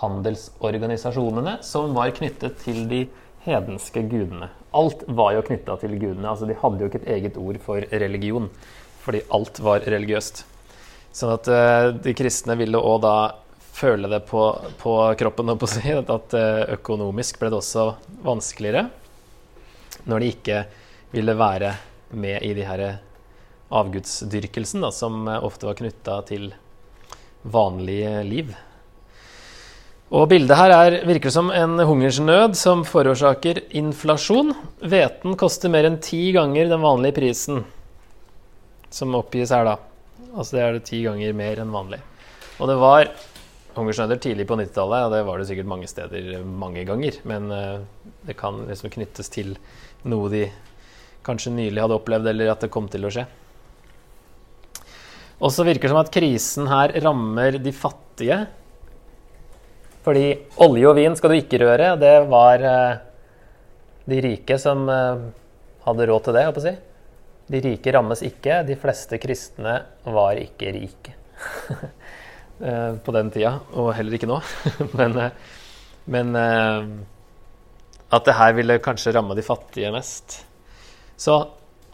handelsorganisasjonene 0.00 1.60
som 1.62 1.94
var 1.94 2.10
knyttet 2.16 2.58
til 2.64 2.84
de 2.90 3.04
hedenske 3.44 4.02
gudene. 4.10 4.50
Alt 4.76 5.04
var 5.06 5.34
jo 5.36 5.44
knytta 5.46 5.78
til 5.80 5.96
gudene. 5.96 6.28
altså 6.28 6.46
De 6.48 6.56
hadde 6.58 6.82
jo 6.82 6.90
ikke 6.90 7.02
et 7.02 7.10
eget 7.16 7.40
ord 7.40 7.58
for 7.64 7.84
religion 7.92 8.50
fordi 9.08 9.22
alt 9.32 9.56
var 9.64 9.86
religiøst. 9.88 10.42
Sånn 11.16 11.30
at 11.32 11.48
uh, 11.48 11.94
de 11.96 12.12
kristne 12.12 12.58
ville 12.60 12.76
òg 12.76 12.98
da 13.00 13.14
føle 13.72 14.10
det 14.10 14.20
på, 14.28 14.42
på 14.82 14.96
kroppen. 15.16 15.54
På 15.56 15.68
si, 15.70 15.80
at 15.96 16.36
uh, 16.36 16.64
økonomisk 16.76 17.40
ble 17.40 17.48
det 17.54 17.60
også 17.62 17.86
vanskeligere 18.26 18.88
når 20.08 20.20
de 20.20 20.28
ikke 20.32 20.58
ville 21.12 21.34
være 21.36 21.72
med 22.16 22.44
i 22.44 22.52
de 22.56 22.64
her 22.68 22.82
avgudsdyrkelsen, 23.68 24.80
da, 24.80 24.92
som 24.92 25.28
eh, 25.28 25.44
ofte 25.44 25.68
var 25.68 25.76
knytta 25.78 26.22
til 26.28 26.52
vanlig 27.42 28.02
liv. 28.28 28.54
Og 30.08 30.24
bildet 30.30 30.56
her 30.56 30.72
er, 30.72 30.94
virker 31.04 31.32
som 31.32 31.50
en 31.52 31.76
hungersnød 31.84 32.54
som 32.56 32.80
forårsaker 32.88 33.60
inflasjon. 33.76 34.54
Hveten 34.80 35.36
koster 35.36 35.68
mer 35.68 35.84
enn 35.84 35.98
ti 36.00 36.30
ganger 36.32 36.70
den 36.70 36.80
vanlige 36.80 37.18
prisen 37.18 37.66
som 38.88 39.16
oppgis 39.18 39.52
her, 39.52 39.68
da. 39.68 39.74
Altså 40.32 40.56
det 40.56 40.62
er 40.64 40.78
det 40.78 40.86
ti 40.88 41.02
ganger 41.04 41.36
mer 41.36 41.60
enn 41.60 41.74
vanlig. 41.74 42.00
Og 42.56 42.70
det 42.70 42.78
var 42.80 43.10
hungersnøder 43.76 44.20
tidlig 44.22 44.46
på 44.48 44.56
90-tallet, 44.56 45.04
og 45.04 45.12
det 45.12 45.20
var 45.28 45.38
det 45.42 45.48
sikkert 45.50 45.68
mange 45.70 45.90
steder 45.90 46.40
mange 46.42 46.86
ganger. 46.88 47.18
Men 47.28 47.52
uh, 47.52 48.14
det 48.24 48.38
kan 48.40 48.64
liksom 48.64 48.94
knyttes 48.94 49.28
til 49.34 49.58
noe 50.08 50.30
de 50.32 50.46
kanskje 51.26 51.52
nylig 51.52 51.84
hadde 51.84 51.98
opplevd, 52.00 52.30
eller 52.32 52.54
at 52.54 52.64
det 52.64 52.72
kom 52.72 52.88
til 52.88 53.04
å 53.04 53.12
skje. 53.12 53.26
Og 55.38 55.52
så 55.54 55.68
virker 55.68 55.84
det 55.84 55.92
som 55.92 56.00
at 56.00 56.14
krisen 56.16 56.72
her 56.72 56.96
rammer 57.04 57.60
de 57.62 57.76
fattige. 57.76 58.46
Fordi 60.08 60.26
olje 60.64 60.88
og 60.88 60.96
vin 60.96 61.16
skal 61.18 61.34
du 61.34 61.36
ikke 61.36 61.60
røre. 61.60 61.92
Det 62.00 62.14
var 62.32 62.64
uh, 62.64 63.00
de 64.08 64.20
rike 64.24 64.56
som 64.60 64.86
uh, 64.88 65.26
hadde 65.84 66.08
råd 66.08 66.24
til 66.24 66.38
det, 66.38 66.46
jeg 66.46 66.54
å 66.56 66.64
si. 66.64 66.74
De 67.52 67.60
rike 67.64 67.92
rammes 67.92 68.24
ikke. 68.24 68.62
De 68.68 68.76
fleste 68.80 69.20
kristne 69.20 69.82
var 70.08 70.40
ikke 70.40 70.72
rike. 70.80 71.16
Eh, 72.58 72.94
på 73.06 73.12
den 73.14 73.28
tida, 73.30 73.52
og 73.78 73.92
heller 73.94 74.16
ikke 74.16 74.26
nå. 74.26 74.40
men, 74.98 75.12
eh, 75.22 75.52
men 76.10 76.32
eh, 76.34 76.88
at 78.10 78.26
det 78.26 78.34
her 78.34 78.56
ville 78.56 78.80
kanskje 78.82 79.12
ramme 79.14 79.36
de 79.38 79.44
fattige 79.46 79.92
mest. 79.94 80.40
Så 81.14 81.36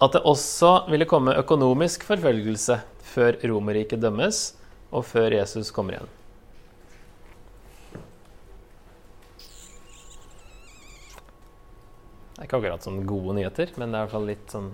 at 0.00 0.16
det 0.16 0.24
også 0.24 0.86
ville 0.88 1.08
komme 1.10 1.36
økonomisk 1.36 2.06
forfølgelse 2.08 2.78
før 3.12 3.36
Romerriket 3.44 4.00
dømmes, 4.00 4.54
og 4.88 5.04
før 5.04 5.36
Jesus 5.36 5.68
kommer 5.74 5.98
igjen. 5.98 6.13
Det 12.34 12.42
er 12.42 12.48
ikke 12.48 12.58
akkurat 12.58 12.82
sånn 12.82 13.04
gode 13.06 13.36
nyheter, 13.36 13.70
men 13.78 13.92
det 13.92 13.98
er 13.98 14.02
i 14.02 14.06
hvert 14.08 14.14
fall 14.16 14.24
litt 14.26 14.50
sånn 14.50 14.72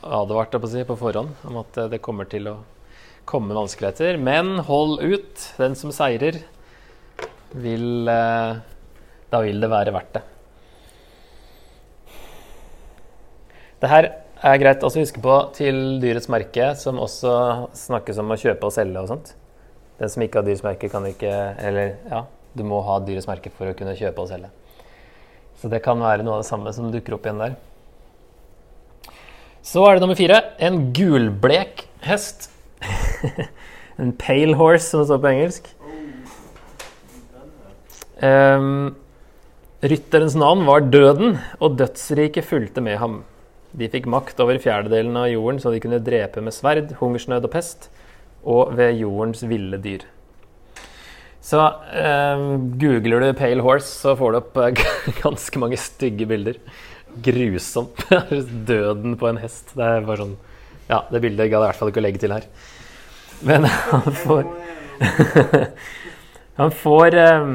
advart 0.00 0.54
på, 0.56 0.68
si, 0.72 0.84
på 0.88 0.96
forhånd 0.96 1.42
om 1.44 1.58
at 1.60 1.76
det 1.92 2.00
kommer 2.00 2.28
til 2.32 2.48
å 2.48 2.54
komme 3.28 3.54
vanskeligheter. 3.54 4.16
Men 4.16 4.58
hold 4.64 5.02
ut. 5.04 5.44
Den 5.60 5.76
som 5.76 5.92
seirer, 5.94 6.40
vil 7.50 8.08
eh, 8.08 8.60
Da 9.30 9.40
vil 9.42 9.60
det 9.62 9.70
være 9.70 9.92
verdt 9.94 10.16
det. 10.16 10.22
Det 13.80 13.90
her 13.90 14.08
er 14.40 14.58
greit 14.60 14.82
å 14.84 14.90
huske 14.90 15.22
på 15.22 15.36
til 15.56 16.00
dyrets 16.02 16.28
merke, 16.32 16.72
som 16.76 16.98
også 17.00 17.34
snakkes 17.76 18.18
om 18.20 18.32
å 18.32 18.38
kjøpe 18.40 18.66
og 18.66 18.74
selge 18.74 19.04
og 19.04 19.12
sånt. 19.12 19.34
Den 20.00 20.10
som 20.10 20.24
ikke 20.24 20.40
har 20.40 20.48
dyrets 20.48 20.64
merke, 20.66 20.90
kan 20.90 21.06
ikke 21.06 21.30
Eller 21.60 21.94
ja, 22.10 22.24
du 22.56 22.64
må 22.66 22.80
ha 22.84 22.98
dyrets 23.04 23.28
merke 23.30 23.52
for 23.54 23.70
å 23.70 23.76
kunne 23.76 23.96
kjøpe 23.98 24.24
og 24.24 24.32
selge. 24.32 24.50
Så 25.60 25.68
det 25.68 25.82
kan 25.84 26.00
være 26.00 26.24
noe 26.24 26.38
av 26.38 26.44
det 26.44 26.48
samme 26.48 26.72
som 26.72 26.88
dukker 26.92 27.18
opp 27.18 27.26
igjen 27.28 27.42
der. 27.42 27.58
Så 29.60 29.84
er 29.84 29.96
det 29.96 30.04
nummer 30.04 30.16
fire. 30.16 30.40
En 30.58 30.88
gulblek 30.96 31.84
hest. 32.06 32.48
en 34.00 34.14
pale 34.16 34.56
horse, 34.56 34.88
som 34.88 35.02
det 35.02 35.10
står 35.10 35.20
på 35.20 35.32
engelsk. 35.34 35.68
Um, 38.20 38.96
rytterens 39.84 40.36
navn 40.36 40.64
var 40.68 40.88
Døden, 40.92 41.38
og 41.60 41.76
dødsriket 41.80 42.48
fulgte 42.48 42.84
med 42.84 42.96
ham. 43.00 43.20
De 43.76 43.88
fikk 43.88 44.08
makt 44.10 44.40
over 44.42 44.58
fjerdedelen 44.60 45.16
av 45.16 45.28
jorden, 45.30 45.60
så 45.60 45.72
de 45.72 45.80
kunne 45.84 46.00
drepe 46.04 46.42
med 46.44 46.56
sverd, 46.56 46.96
hungersnød 47.00 47.46
og 47.46 47.52
pest, 47.52 47.90
og 48.42 48.72
ved 48.80 48.96
jordens 48.98 49.44
ville 49.44 49.78
dyr. 49.80 50.08
Så 51.40 51.60
eh, 51.96 52.42
googler 52.80 53.24
du 53.24 53.32
'pale 53.32 53.64
horse', 53.64 53.88
så 54.02 54.14
får 54.16 54.32
du 54.32 54.38
opp 54.42 54.58
uh, 54.60 54.68
ganske 55.24 55.62
mange 55.62 55.78
stygge 55.80 56.28
bilder. 56.28 56.60
Grusomt. 57.24 58.04
Døden 58.68 59.16
på 59.16 59.30
en 59.30 59.40
hest. 59.40 59.72
Det 59.74 59.86
er 59.86 60.06
bare 60.06 60.24
sånn 60.24 60.36
Ja, 60.90 61.04
det 61.10 61.22
bildet 61.22 61.48
gadd 61.48 61.62
jeg 61.62 61.64
i 61.64 61.70
hvert 61.70 61.80
fall 61.80 61.92
ikke 61.92 62.02
å 62.02 62.06
legge 62.06 62.22
til 62.22 62.34
her. 62.34 62.46
Men 63.46 63.64
han 63.92 64.12
får 64.20 64.44
Han 66.60 66.72
får 66.76 67.16
eh, 67.16 67.50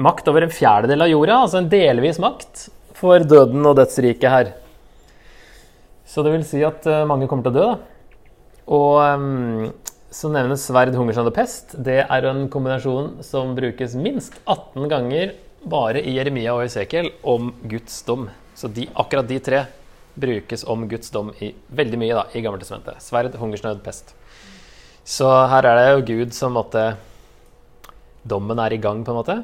makt 0.00 0.28
over 0.32 0.46
en 0.46 0.54
fjerdedel 0.54 1.04
av 1.04 1.10
jorda, 1.12 1.42
altså 1.44 1.60
en 1.60 1.68
delvis 1.68 2.16
makt, 2.22 2.70
for 2.96 3.20
døden 3.20 3.66
og 3.68 3.76
dødsriket 3.76 4.32
her. 4.32 4.52
Så 6.08 6.24
det 6.24 6.32
vil 6.32 6.46
si 6.48 6.62
at 6.64 6.88
uh, 6.88 7.04
mange 7.06 7.28
kommer 7.28 7.44
til 7.44 7.52
å 7.52 7.58
dø, 7.58 7.66
da. 7.68 7.98
Og 8.70 8.96
um, 9.20 9.68
så 10.10 10.30
nevnes 10.32 10.64
sverd, 10.66 10.94
hungersnød 10.98 11.30
og 11.30 11.36
pest. 11.36 11.76
Det 11.78 12.00
er 12.02 12.26
en 12.26 12.48
kombinasjon 12.50 13.20
som 13.26 13.54
brukes 13.54 13.94
minst 13.94 14.40
18 14.42 14.88
ganger 14.90 15.36
bare 15.70 16.02
i 16.02 16.16
Jeremia 16.16 16.56
og 16.56 16.64
Esekiel 16.64 17.12
om 17.22 17.52
Guds 17.70 18.00
dom. 18.08 18.26
Så 18.58 18.68
de, 18.74 18.88
akkurat 18.98 19.28
de 19.28 19.38
tre 19.44 19.64
brukes 20.20 20.64
om 20.68 20.88
Guds 20.90 21.12
dom 21.14 21.30
i 21.38 21.52
veldig 21.68 22.00
mye 22.00 22.16
da, 22.16 22.26
i 22.34 22.42
Gammeltestamentet. 22.42 22.98
Sverd, 23.04 23.38
hungersnød, 23.38 23.84
pest. 23.84 24.14
Så 25.06 25.28
her 25.52 25.68
er 25.70 25.78
det 25.78 25.86
jo 25.92 26.06
Gud 26.10 26.34
som 26.36 26.58
måtte 26.58 26.92
Dommen 28.20 28.58
er 28.60 28.74
i 28.74 28.82
gang, 28.82 29.00
på 29.00 29.14
en 29.14 29.16
måte, 29.16 29.34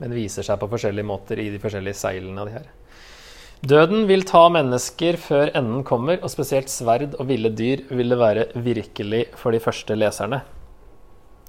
men 0.00 0.14
viser 0.16 0.46
seg 0.46 0.56
på 0.62 0.70
forskjellige 0.72 1.04
måter 1.04 1.42
i 1.42 1.50
de 1.52 1.58
forskjellige 1.60 1.98
seilene 1.98 2.40
av 2.40 2.48
de 2.48 2.54
her. 2.54 2.70
Døden 3.66 4.04
vil 4.06 4.22
ta 4.22 4.44
mennesker 4.54 5.16
før 5.18 5.50
enden 5.50 5.82
kommer, 5.86 6.20
og 6.22 6.30
spesielt 6.30 6.70
sverd 6.70 7.16
og 7.18 7.26
ville 7.26 7.50
dyr 7.50 7.82
ville 7.90 8.18
være 8.18 8.46
virkelig 8.54 9.24
for 9.40 9.50
de 9.54 9.58
første 9.62 9.96
leserne. 9.98 10.44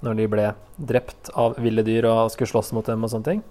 Når 0.01 0.17
de 0.17 0.27
ble 0.31 0.47
drept 0.89 1.29
av 1.37 1.59
ville 1.61 1.83
dyr 1.85 2.07
og 2.09 2.31
skulle 2.33 2.49
slåss 2.49 2.73
mot 2.73 2.87
dem 2.87 3.05
og 3.05 3.13
sånne 3.13 3.29
ting. 3.29 3.45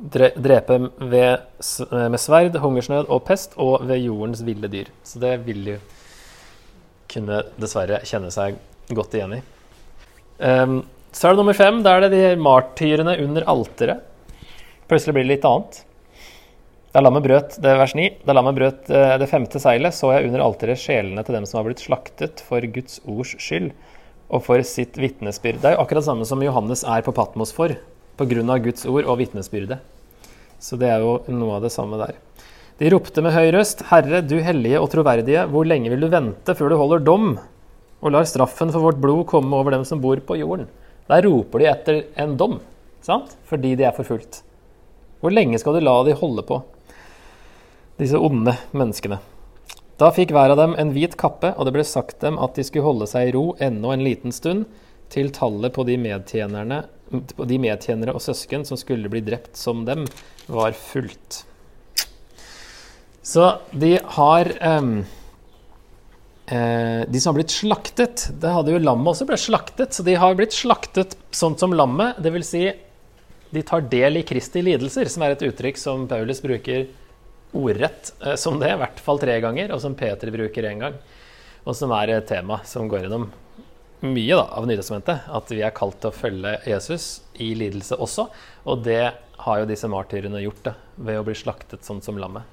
Drepe 0.00 0.78
ved, 0.98 1.46
med 1.88 2.20
sverd, 2.20 2.60
hungersnød 2.60 3.08
og 3.08 3.24
pest, 3.24 3.56
og 3.56 3.86
ved 3.88 4.04
jordens 4.04 4.44
ville 4.44 4.68
dyr. 4.68 4.92
Så 5.04 5.22
det 5.24 5.34
vil 5.48 5.74
jo 5.74 5.80
kunne 7.10 7.44
dessverre 7.60 8.04
kjenne 8.06 8.30
seg 8.34 8.60
godt 8.92 9.16
igjen 9.16 9.38
i. 9.38 9.44
Um, 10.40 10.80
så 11.12 11.28
er 11.28 11.32
det 11.32 11.40
nummer 11.40 11.56
fem. 11.56 11.80
Da 11.84 11.96
er 11.96 12.06
det 12.06 12.12
de 12.12 12.34
martyrene 12.40 13.16
under 13.24 13.46
alteret. 13.50 14.04
Plutselig 14.90 15.16
blir 15.16 15.26
det 15.26 15.38
litt 15.38 15.48
annet. 15.48 15.86
Da 16.90 16.98
lammet 17.04 17.22
brøt 17.22 17.54
det 17.62 17.70
vers 17.78 17.92
9, 17.94 18.04
da 18.26 18.34
lammet 18.34 18.56
brøt 18.56 18.88
eh, 18.90 19.12
det 19.22 19.28
femte 19.30 19.60
seilet, 19.62 19.94
så 19.94 20.08
jeg 20.10 20.26
under 20.26 20.42
alteret 20.42 20.80
sjelene 20.82 21.22
til 21.22 21.36
dem 21.36 21.44
som 21.46 21.60
har 21.60 21.68
blitt 21.68 21.82
slaktet 21.84 22.42
for 22.42 22.64
Guds 22.74 22.98
ords 23.06 23.36
skyld 23.38 23.68
og 24.26 24.42
for 24.42 24.62
sitt 24.66 24.98
vitnesbyrd. 24.98 25.60
Det 25.62 25.70
er 25.70 25.76
jo 25.76 25.84
akkurat 25.84 26.08
samme 26.08 26.26
som 26.26 26.42
Johannes 26.42 26.82
er 26.82 27.04
på 27.06 27.14
Patmos 27.14 27.54
for, 27.54 27.76
pga. 28.18 28.56
Guds 28.64 28.88
ord 28.90 29.06
og 29.06 29.20
vitnesbyrdet. 29.22 29.78
Så 30.58 30.80
det 30.80 30.90
er 30.90 31.04
jo 31.04 31.20
noe 31.30 31.60
av 31.60 31.68
det 31.68 31.70
samme 31.70 32.00
der. 32.00 32.18
De 32.82 32.90
ropte 32.90 33.22
med 33.22 33.36
høy 33.36 33.52
røst, 33.54 33.86
Herre, 33.92 34.24
du 34.26 34.40
hellige 34.42 34.82
og 34.82 34.90
troverdige, 34.90 35.46
hvor 35.52 35.70
lenge 35.70 35.94
vil 35.94 36.02
du 36.02 36.10
vente 36.10 36.58
før 36.58 36.74
du 36.74 36.78
holder 36.80 37.06
dom 37.06 37.30
og 38.00 38.16
lar 38.16 38.26
straffen 38.26 38.74
for 38.74 38.82
vårt 38.88 38.98
blod 38.98 39.28
komme 39.30 39.54
over 39.54 39.76
dem 39.76 39.86
som 39.86 40.02
bor 40.02 40.18
på 40.18 40.40
jorden? 40.42 40.66
Der 41.06 41.22
roper 41.28 41.62
de 41.62 41.70
etter 41.70 42.02
en 42.18 42.34
dom, 42.40 42.58
sant? 43.04 43.38
fordi 43.46 43.76
de 43.78 43.86
er 43.86 43.94
forfulgt. 43.94 44.42
Hvor 45.22 45.30
lenge 45.30 45.58
skal 45.60 45.78
du 45.78 45.84
la 45.84 45.98
de 46.08 46.18
holde 46.18 46.42
på? 46.48 46.62
Disse 48.00 48.18
onde 48.18 48.56
menneskene. 48.72 49.20
Da 50.00 50.08
fikk 50.16 50.32
hver 50.32 50.54
av 50.54 50.60
dem 50.60 50.74
en 50.80 50.94
hvit 50.94 51.16
kappe, 51.20 51.52
og 51.56 51.68
det 51.68 51.74
ble 51.76 51.84
sagt 51.84 52.22
dem 52.24 52.38
at 52.40 52.56
de 52.56 52.64
skulle 52.64 52.86
holde 52.86 53.08
seg 53.10 53.28
i 53.28 53.34
ro 53.36 53.50
ennå 53.60 53.92
en 53.92 54.04
liten 54.06 54.32
stund, 54.32 54.64
til 55.10 55.32
tallet 55.34 55.74
på 55.74 55.82
de, 55.84 55.96
på 57.36 57.46
de 57.50 57.56
medtjenere 57.60 58.14
og 58.14 58.22
søsken 58.22 58.64
som 58.64 58.78
skulle 58.80 59.10
bli 59.10 59.20
drept 59.26 59.58
som 59.58 59.82
dem, 59.84 60.06
var 60.46 60.72
fullt. 60.78 61.42
Så 63.26 63.50
de 63.76 63.98
har 64.16 64.48
um, 64.80 65.02
De 66.48 67.20
som 67.20 67.30
har 67.30 67.36
blitt 67.36 67.52
slaktet 67.52 68.22
Det 68.40 68.48
hadde 68.50 68.72
jo 68.72 68.78
lammet 68.80 69.12
også 69.12 69.26
blitt 69.28 69.42
slaktet, 69.42 69.92
så 69.92 70.02
de 70.06 70.16
har 70.18 70.38
blitt 70.38 70.56
slaktet 70.56 71.18
sånn 71.36 71.58
som 71.60 71.74
lammet. 71.76 72.18
Dvs. 72.24 72.48
Si, 72.48 72.64
de 73.50 73.62
tar 73.66 73.84
del 73.92 74.22
i 74.22 74.24
Kristi 74.26 74.64
lidelser, 74.64 75.10
som 75.12 75.26
er 75.26 75.36
et 75.36 75.44
uttrykk 75.46 75.78
som 75.78 76.08
Paulus 76.10 76.40
bruker 76.42 76.88
ordrett 77.56 78.12
eh, 78.24 78.36
som 78.40 78.58
det, 78.60 78.72
i 78.72 78.80
hvert 78.80 79.00
fall 79.02 79.20
tre 79.22 79.38
ganger, 79.42 79.72
og 79.74 79.82
som 79.82 79.96
Peter 79.98 80.32
bruker 80.34 80.68
én 80.70 80.82
gang. 80.82 80.98
Og 81.66 81.76
som 81.76 81.92
er 81.92 82.14
et 82.14 82.28
tema 82.28 82.60
som 82.64 82.88
går 82.88 83.04
gjennom 83.04 83.28
mye 84.00 84.36
da, 84.36 84.46
av 84.56 84.68
Nytestamentet. 84.68 85.26
At 85.28 85.50
vi 85.52 85.60
er 85.64 85.74
kalt 85.76 86.00
til 86.00 86.10
å 86.10 86.16
følge 86.16 86.54
Jesus 86.68 87.10
i 87.40 87.52
lidelse 87.58 87.98
også. 88.00 88.30
Og 88.70 88.86
det 88.86 89.02
har 89.40 89.60
jo 89.60 89.68
disse 89.68 89.88
martyrene 89.90 90.42
gjort 90.44 90.64
det, 90.68 90.74
ved 91.00 91.20
å 91.20 91.26
bli 91.26 91.36
slaktet 91.36 91.84
sånn 91.86 92.02
som 92.04 92.18
lammet. 92.20 92.44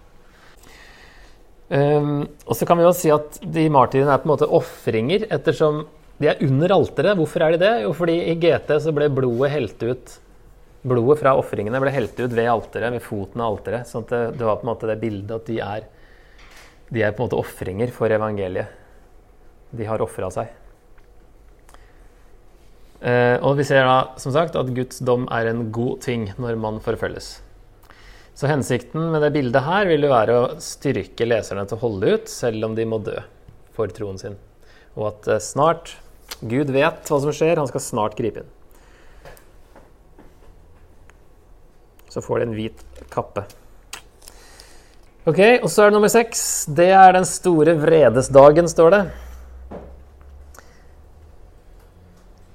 Um, 1.67 2.23
og 2.47 2.55
så 2.55 2.63
kan 2.67 2.79
vi 2.79 2.85
jo 2.85 2.93
si 2.95 3.09
at 3.11 3.41
de 3.43 3.65
martyrene 3.71 4.13
er 4.13 4.21
på 4.21 4.29
en 4.29 4.33
måte 4.35 4.47
ofringer, 4.55 5.25
ettersom 5.35 5.83
de 6.17 6.31
er 6.31 6.43
under 6.45 6.73
alteret. 6.77 7.17
Hvorfor 7.19 7.43
er 7.43 7.55
de 7.55 7.63
det? 7.65 7.73
Jo, 7.83 7.91
fordi 7.95 8.15
i 8.31 8.37
GT 8.39 8.71
så 8.83 8.93
ble 8.95 9.09
blodet 9.13 9.51
helt 9.53 9.83
ut 9.83 10.15
Blodet 10.87 11.21
fra 11.21 11.35
ofringene 11.39 11.81
ble 11.83 11.93
helt 11.93 12.19
ut 12.19 12.33
ved 12.33 12.49
alteret, 12.51 12.93
ved 12.95 13.03
foten 13.03 13.41
av 13.43 13.55
alteret. 13.55 13.89
sånn 13.89 14.05
at 14.05 14.13
det, 14.13 14.21
det, 14.39 14.45
var 14.47 14.59
på 14.59 14.67
en 14.67 14.71
måte 14.71 14.89
det 14.89 14.99
bildet 15.01 15.33
at 15.35 15.49
de 15.49 15.57
er, 15.63 15.87
de 16.93 17.03
er 17.03 17.15
på 17.15 17.21
en 17.23 17.27
måte 17.27 17.41
ofringer 17.41 17.91
for 17.95 18.13
evangeliet. 18.13 18.71
De 19.75 19.87
har 19.87 20.03
ofra 20.03 20.29
seg. 20.31 20.53
Eh, 22.97 23.35
og 23.45 23.59
vi 23.59 23.65
ser 23.67 23.85
da 23.85 23.97
som 24.17 24.33
sagt 24.33 24.55
at 24.57 24.71
Guds 24.73 25.03
dom 25.05 25.27
er 25.33 25.51
en 25.51 25.67
god 25.75 26.01
ting 26.07 26.31
når 26.41 26.57
man 26.61 26.79
forfølges. 26.81 27.35
Så 28.37 28.49
hensikten 28.49 29.11
med 29.13 29.23
det 29.25 29.33
bildet 29.33 29.65
her 29.65 29.87
vil 29.89 30.05
jo 30.05 30.13
være 30.13 30.33
å 30.37 30.49
styrke 30.61 31.25
leserne 31.25 31.65
til 31.65 31.77
å 31.77 31.83
holde 31.83 32.17
ut, 32.17 32.29
selv 32.29 32.67
om 32.69 32.75
de 32.77 32.85
må 32.85 32.99
dø 33.01 33.17
for 33.73 33.89
troen 33.93 34.17
sin. 34.21 34.37
Og 34.97 35.11
at 35.11 35.29
eh, 35.35 35.43
snart 35.43 35.95
Gud 36.41 36.69
vet 36.73 37.09
hva 37.09 37.17
som 37.21 37.33
skjer, 37.33 37.57
han 37.57 37.69
skal 37.69 37.81
snart 37.81 38.17
gripe 38.17 38.43
inn. 38.43 38.53
Så 42.09 42.23
får 42.23 42.39
de 42.39 42.47
en 42.47 42.57
hvit 42.57 42.83
kappe. 43.13 43.43
Ok, 45.27 45.41
og 45.59 45.67
så 45.67 45.83
er 45.83 45.89
det 45.89 45.97
nummer 45.97 46.11
seks. 46.11 46.41
Det 46.71 46.87
er 46.95 47.17
den 47.17 47.25
store 47.27 47.73
vredesdagen, 47.75 48.69
står 48.71 48.93
det. 48.93 49.01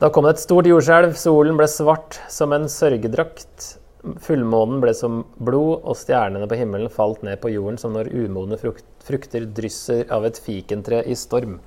Da 0.01 0.09
kom 0.11 0.25
det 0.27 0.33
et 0.35 0.43
stort 0.43 0.67
jordskjelv, 0.67 1.13
solen 1.15 1.59
ble 1.61 1.69
svart 1.71 2.17
som 2.33 2.51
en 2.57 2.65
sørgedrakt. 2.73 3.77
Fullmånen 4.25 4.81
ble 4.83 4.95
som 4.99 5.21
blod, 5.39 5.85
og 5.85 5.95
stjernene 6.01 6.49
på 6.51 6.59
himmelen 6.59 6.91
falt 6.91 7.21
ned 7.23 7.39
på 7.45 7.53
jorden 7.53 7.79
som 7.79 7.93
når 7.95 8.11
umodne 8.11 8.59
frukter 8.59 9.47
drysser 9.47 10.09
av 10.11 10.27
et 10.27 10.41
fikentre 10.43 11.05
i 11.07 11.15
storm. 11.15 11.61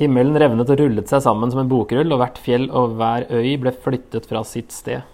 Himmelen 0.00 0.34
revnet 0.40 0.72
og 0.72 0.80
rullet 0.80 1.12
seg 1.12 1.22
sammen 1.22 1.52
som 1.52 1.60
en 1.62 1.70
bokrull, 1.70 2.10
og 2.10 2.24
hvert 2.24 2.40
fjell 2.42 2.66
og 2.72 2.96
hver 2.98 3.28
øy 3.28 3.54
ble 3.60 3.76
flyttet 3.76 4.26
fra 4.26 4.42
sitt 4.48 4.74
sted. 4.74 5.04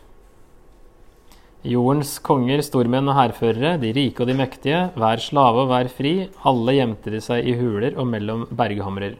Jordens 1.66 2.12
konger, 2.22 2.60
stormenn 2.62 3.10
og 3.10 3.16
hærførere, 3.18 3.72
de 3.82 3.88
rike 3.90 4.22
og 4.22 4.28
de 4.30 4.36
mektige, 4.38 4.82
hver 4.94 5.18
slave 5.18 5.64
og 5.64 5.72
hver 5.72 5.88
fri, 5.90 6.12
alle 6.46 6.74
gjemte 6.76 7.10
de 7.10 7.18
seg 7.24 7.48
i 7.50 7.56
huler 7.58 7.96
og 7.98 8.06
mellom 8.06 8.44
berghamrer. 8.54 9.16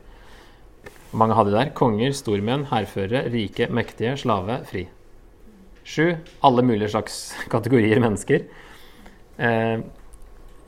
Mange 1.18 1.35
hadde 1.35 1.57
der. 1.57 1.72
Konger, 1.74 2.14
stormenn, 2.14 2.68
hærførere, 2.70 3.24
rike, 3.33 3.66
mektige, 3.74 4.14
slave, 4.22 4.61
fri. 4.70 4.85
Sju. 5.83 6.14
Alle 6.46 6.62
mulige 6.62 6.92
slags 6.94 7.18
kategorier 7.55 7.98
mennesker 8.05 8.46
eh, 9.42 9.83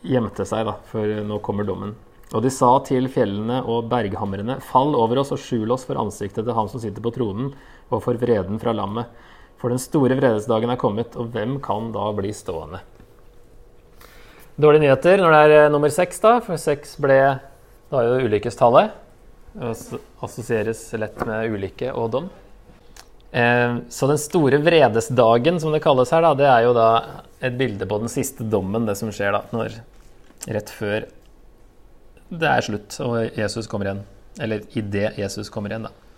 gjemte 0.03 0.49
seg, 0.51 0.67
da, 0.67 0.75
for 0.91 1.23
nå 1.31 1.39
kommer 1.45 1.69
dommen. 1.69 1.95
Og 2.35 2.43
de 2.43 2.51
sa 2.51 2.73
til 2.87 3.07
fjellene 3.11 3.61
og 3.63 3.87
berghamrene, 3.91 4.59
fall 4.65 4.97
over 4.99 5.23
oss 5.23 5.31
og 5.35 5.39
skjul 5.43 5.71
oss 5.75 5.87
for 5.87 6.03
ansiktet 6.03 6.43
til 6.43 6.57
han 6.57 6.71
som 6.73 6.83
sitter 6.83 7.05
på 7.05 7.15
tronen, 7.15 7.55
og 7.95 8.03
for 8.03 8.19
vreden 8.19 8.59
fra 8.63 8.75
lammet. 8.75 9.07
For 9.61 9.73
den 9.73 9.81
store 9.83 10.17
vredesdagen 10.17 10.73
er 10.73 10.81
kommet, 10.81 11.17
og 11.21 11.35
hvem 11.35 11.59
kan 11.63 11.91
da 11.95 12.07
bli 12.17 12.33
stående? 12.35 12.81
Dårlige 14.61 14.87
nyheter 14.87 15.21
når 15.21 15.35
det 15.35 15.41
er 15.45 15.55
eh, 15.59 15.71
nummer 15.73 15.93
seks, 15.93 16.21
da. 16.23 16.39
For 16.45 16.61
seks 16.61 16.97
ble 17.01 17.19
Da 17.91 18.01
er 18.01 18.07
jo 18.07 18.29
ulykkestallet. 18.31 18.93
Assosieres 20.23 20.85
lett 20.95 21.25
med 21.27 21.57
ulykke 21.57 21.91
og 21.93 22.11
dom. 22.15 22.29
Eh, 23.31 23.81
så 23.91 24.09
den 24.11 24.21
store 24.21 24.61
vredesdagen, 24.63 25.59
som 25.63 25.75
det 25.75 25.83
kalles 25.85 26.13
her, 26.15 26.23
da, 26.25 26.35
det 26.39 26.51
er 26.51 26.67
jo 26.67 26.75
da 26.77 26.91
et 27.41 27.57
bilde 27.59 27.89
på 27.89 27.99
den 28.03 28.13
siste 28.13 28.47
dommen, 28.47 28.87
det 28.87 28.97
som 29.01 29.11
skjer 29.15 29.35
da, 29.35 29.43
når, 29.55 29.81
rett 30.51 30.71
før 30.73 31.09
det 32.31 32.47
er 32.47 32.63
slutt 32.63 32.97
og 33.03 33.39
Jesus 33.39 33.67
kommer 33.71 33.91
igjen. 33.91 34.05
Eller 34.41 34.63
idet 34.79 35.19
Jesus 35.19 35.51
kommer 35.53 35.73
igjen, 35.73 35.89
da. 35.89 36.10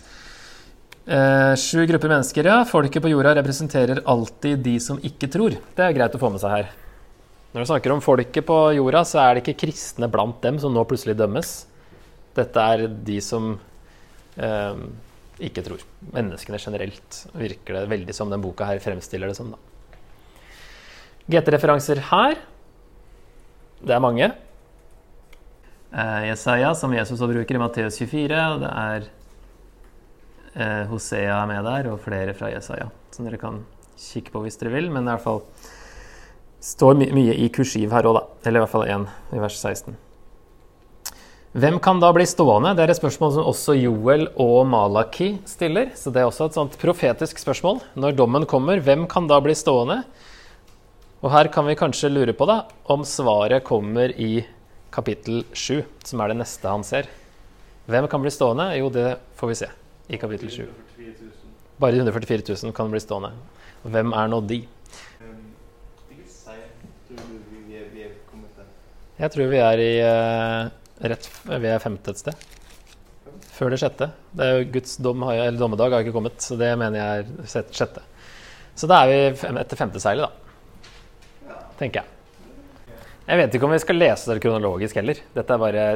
Eh, 1.07 1.55
sju 1.59 1.83
grupper 1.87 2.09
mennesker, 2.09 2.47
ja. 2.47 2.61
Folket 2.69 3.03
på 3.03 3.11
jorda 3.11 3.35
representerer 3.35 4.03
alltid 4.07 4.61
de 4.62 4.77
som 4.81 5.01
ikke 5.03 5.27
tror. 5.33 5.57
Det 5.75 5.83
er 5.83 5.97
greit 5.97 6.15
å 6.15 6.21
få 6.23 6.31
med 6.31 6.43
seg 6.43 6.55
her. 6.55 6.69
Når 7.53 7.65
du 7.65 7.69
snakker 7.69 7.93
om 7.93 8.03
folket 8.05 8.47
på 8.47 8.59
jorda, 8.77 9.03
så 9.05 9.19
er 9.25 9.35
det 9.35 9.43
ikke 9.43 9.67
kristne 9.67 10.09
blant 10.09 10.38
dem 10.45 10.61
som 10.62 10.73
nå 10.73 10.85
plutselig 10.88 11.19
dømmes. 11.19 11.51
Dette 12.38 12.67
er 12.75 12.87
de 12.87 13.19
som 13.21 13.57
eh, 14.38 14.79
ikke 15.43 15.65
tror. 15.67 15.83
Menneskene 16.15 16.61
generelt 16.62 17.19
virker 17.35 17.81
det 17.81 17.91
veldig 17.91 18.15
som 18.17 18.31
den 18.31 18.45
boka 18.45 18.69
her 18.71 18.81
fremstiller 18.81 19.33
det 19.33 19.37
som. 19.37 19.51
GT-referanser 21.27 21.99
her. 22.12 22.38
Det 23.83 23.97
er 23.97 24.07
mange. 24.07 24.31
Eh, 25.91 26.23
Jesaja, 26.31 26.71
som 26.79 26.95
Jesus 26.95 27.19
bruker 27.19 27.59
i 27.59 27.61
Matteus 27.61 27.99
24. 27.99 28.38
og 28.55 28.62
det 28.62 28.71
er 28.71 29.11
eh, 30.55 30.85
Hosea 30.91 31.37
er 31.43 31.49
med 31.51 31.65
der, 31.67 31.91
og 31.93 32.01
flere 32.05 32.35
fra 32.37 32.51
Jesaja, 32.53 32.88
som 33.15 33.27
dere 33.29 33.41
kan 33.41 33.62
kikke 33.99 34.33
på 34.35 34.45
hvis 34.45 34.59
dere 34.61 34.75
vil. 34.75 34.91
Men 34.93 35.05
det 35.07 35.12
i 35.12 35.17
hvert 35.17 35.27
fall 35.27 35.43
står 36.62 36.97
my 37.01 37.11
mye 37.15 37.37
i 37.43 37.51
kursiv 37.55 37.93
her 37.95 38.09
òg, 38.09 38.19
da. 38.21 38.25
Eller 38.47 38.61
i 38.61 38.65
hvert 38.65 38.75
fall 38.75 38.88
én 38.88 39.07
i 39.35 39.43
vers 39.43 39.59
16. 39.59 39.99
Hvem 41.53 41.77
kan 41.85 41.99
da 42.01 42.09
bli 42.17 42.25
stående? 42.25 42.71
Det 42.77 42.87
er 42.87 42.95
et 42.95 42.97
spørsmål 42.97 43.33
som 43.35 43.49
også 43.51 43.75
Joel 43.77 44.31
og 44.41 44.62
Malaki 44.73 45.35
stiller. 45.49 45.91
Så 45.99 46.09
det 46.09 46.23
er 46.23 46.31
også 46.31 46.49
et 46.49 46.57
sånt 46.57 46.79
profetisk 46.81 47.43
spørsmål. 47.43 47.83
Når 47.93 48.17
dommen 48.17 48.49
kommer, 48.49 48.81
hvem 48.81 49.05
kan 49.11 49.29
da 49.29 49.37
bli 49.45 49.53
stående? 49.59 50.01
Og 51.21 51.29
her 51.35 51.53
kan 51.53 51.69
vi 51.69 51.77
kanskje 51.79 52.11
lure 52.11 52.33
på 52.35 52.49
da, 52.49 52.62
om 52.91 53.05
svaret 53.07 53.67
kommer 53.69 54.17
i 54.17 54.47
kapittel 54.93 55.45
7, 55.53 55.85
som 56.09 56.25
er 56.25 56.33
det 56.33 56.41
neste 56.41 56.73
han 56.73 56.88
ser. 56.88 57.12
Hvem 57.87 58.09
kan 58.09 58.25
bli 58.25 58.33
stående? 58.33 58.73
Jo, 58.81 58.88
det 58.91 59.21
får 59.37 59.53
vi 59.53 59.61
se 59.62 59.73
i 60.12 60.20
kapittel 60.20 60.51
7. 60.51 60.68
Bare 61.81 61.96
de 61.96 62.03
144 62.05 62.55
000 62.62 62.77
kan 62.77 62.92
bli 62.92 63.01
stående. 63.01 63.33
Hvem 63.83 64.12
er 64.12 64.31
nå 64.31 64.40
de? 64.46 64.61
Jeg 69.22 69.31
tror 69.31 69.51
vi 69.53 69.59
er 69.62 69.81
i 69.81 69.90
uh, 70.03 70.70
rett 71.07 71.29
er 71.53 71.83
femte 71.83 72.12
et 72.12 72.20
sted. 72.20 72.46
Før 73.53 73.72
det 73.72 73.79
sjette. 73.83 74.09
Det 74.33 74.46
er 74.46 74.57
jo 74.57 74.70
Guds 74.75 74.96
dom, 75.05 75.22
eller 75.31 75.59
dommedag 75.61 75.94
har 75.94 76.05
ikke 76.05 76.14
kommet, 76.16 76.40
så 76.42 76.57
det 76.59 76.72
mener 76.81 76.98
jeg 76.98 77.27
er 77.46 77.68
sjette. 77.77 78.03
Så 78.75 78.88
da 78.90 79.03
er 79.05 79.12
vi 79.12 79.53
etter 79.61 79.79
femte 79.79 80.03
seilet, 80.03 80.27
da. 80.27 81.61
Tenker 81.79 82.03
jeg. 82.03 82.18
Jeg 83.29 83.38
vet 83.38 83.55
ikke 83.55 83.68
om 83.68 83.75
vi 83.75 83.83
skal 83.83 84.01
lese 84.01 84.33
det 84.33 84.42
kronologisk 84.42 84.98
heller. 84.98 85.20
Dette 85.37 85.55
er 85.55 85.62
bare 85.62 85.87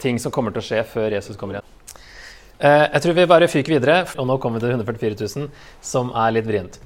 ting 0.00 0.18
som 0.22 0.32
kommer 0.32 0.54
til 0.54 0.62
å 0.62 0.68
skje 0.70 0.84
før 0.88 1.12
Jesus 1.18 1.36
kommer 1.40 1.58
igjen. 1.58 1.73
Uh, 2.60 2.86
jeg 2.92 3.04
tror 3.04 3.16
vi 3.16 3.30
bare 3.30 3.50
fyker 3.50 3.76
videre, 3.76 4.02
og 4.18 4.28
nå 4.30 4.38
kommer 4.42 4.60
vi 4.60 4.66
til 4.66 4.76
144 4.76 5.16
000, 5.20 5.48
som 5.84 6.12
er 6.14 6.36
litt 6.36 6.48
vrient. 6.48 6.78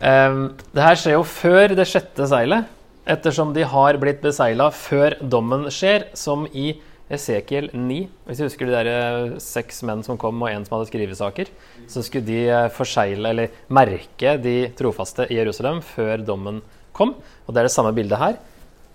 Um, 0.00 0.52
det 0.72 0.84
her 0.84 1.00
skjer 1.00 1.18
jo 1.18 1.24
før 1.28 1.74
det 1.76 1.88
sjette 1.90 2.28
seilet, 2.30 2.68
ettersom 3.10 3.54
de 3.56 3.64
har 3.66 3.98
blitt 4.00 4.22
besegla 4.22 4.70
før 4.74 5.18
dommen 5.20 5.66
skjer, 5.72 6.08
som 6.16 6.46
i 6.52 6.72
Esekiel 7.10 7.70
9. 7.74 8.00
Hvis 8.26 8.38
du 8.38 8.44
husker 8.46 8.68
de 8.68 8.74
der 8.74 8.88
eh, 8.90 9.38
seks 9.42 9.82
menn 9.86 10.04
som 10.06 10.18
kom, 10.20 10.38
og 10.44 10.50
en 10.50 10.66
som 10.66 10.76
hadde 10.76 10.90
skrivesaker, 10.92 11.50
så 11.90 12.04
skulle 12.06 12.28
de 12.28 12.44
eh, 12.46 12.68
forsegle, 12.74 13.32
eller 13.32 13.56
merke 13.74 14.36
de 14.42 14.70
trofaste 14.78 15.26
i 15.26 15.40
Jerusalem 15.40 15.82
før 15.82 16.22
dommen 16.26 16.60
kom. 16.96 17.16
Og 17.46 17.54
det 17.54 17.64
er 17.64 17.70
det 17.70 17.74
samme 17.74 17.92
bildet 17.96 18.20
her. 18.20 18.38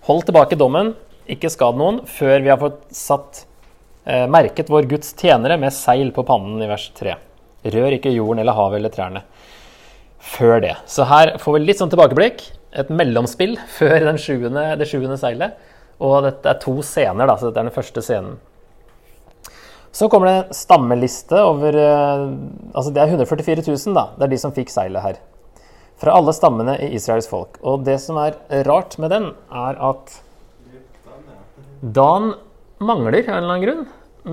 Hold 0.08 0.24
tilbake 0.30 0.60
dommen, 0.60 0.94
ikke 1.28 1.52
skad 1.52 1.76
noen, 1.80 2.04
før 2.08 2.40
vi 2.40 2.54
har 2.54 2.62
fått 2.62 2.80
satt 2.96 3.44
eh, 3.44 3.46
merket 4.30 4.70
vår 4.70 4.86
Guds 4.90 5.16
tjenere 5.18 5.58
med 5.58 5.74
seil 5.74 6.12
på 6.14 6.24
pannen 6.28 6.62
i 6.62 6.70
vers 6.70 6.90
3. 6.98 7.16
Rør 7.74 7.96
ikke 7.98 8.14
jorden 8.14 8.44
eller 8.44 8.58
havet 8.58 8.78
eller 8.78 8.94
trærne 8.94 9.24
før 10.26 10.60
det. 10.64 10.74
Så 10.90 11.06
her 11.10 11.36
får 11.42 11.56
vi 11.56 11.64
litt 11.66 11.82
sånn 11.82 11.92
tilbakeblikk. 11.94 12.44
Et 12.76 12.90
mellomspill 12.92 13.56
før 13.78 14.12
sjuende, 14.22 14.68
det 14.80 14.90
sjuende 14.90 15.20
seilet. 15.22 15.56
Og 16.04 16.18
dette 16.26 16.52
er 16.52 16.60
to 16.60 16.76
scener, 16.84 17.30
da, 17.30 17.38
så 17.40 17.50
dette 17.50 17.62
er 17.62 17.70
den 17.70 17.76
første 17.76 18.04
scenen. 18.04 18.36
Så 19.96 20.10
kommer 20.12 20.28
det 20.28 20.58
stammeliste 20.58 21.40
over 21.40 21.78
eh, 21.80 22.24
Altså 22.76 22.92
det 22.92 23.00
er 23.00 23.14
144 23.14 23.64
000, 23.64 23.94
da. 23.96 24.10
Det 24.18 24.26
er 24.26 24.34
de 24.34 24.40
som 24.42 24.52
fikk 24.56 24.74
seilet 24.74 25.06
her. 25.06 25.22
Fra 26.02 26.18
alle 26.20 26.34
stammene 26.36 26.76
i 26.84 26.90
Israels 26.98 27.30
folk. 27.32 27.56
Og 27.64 27.86
det 27.88 27.96
som 28.04 28.20
er 28.20 28.36
rart 28.68 28.98
med 29.00 29.14
den, 29.16 29.30
er 29.56 29.80
at 29.80 30.18
Dan 31.80 32.34
mangler 32.88 33.22
av 33.24 33.36
en 33.36 33.44
eller 33.44 33.54
annen 33.54 33.66
grunn. 33.66 33.86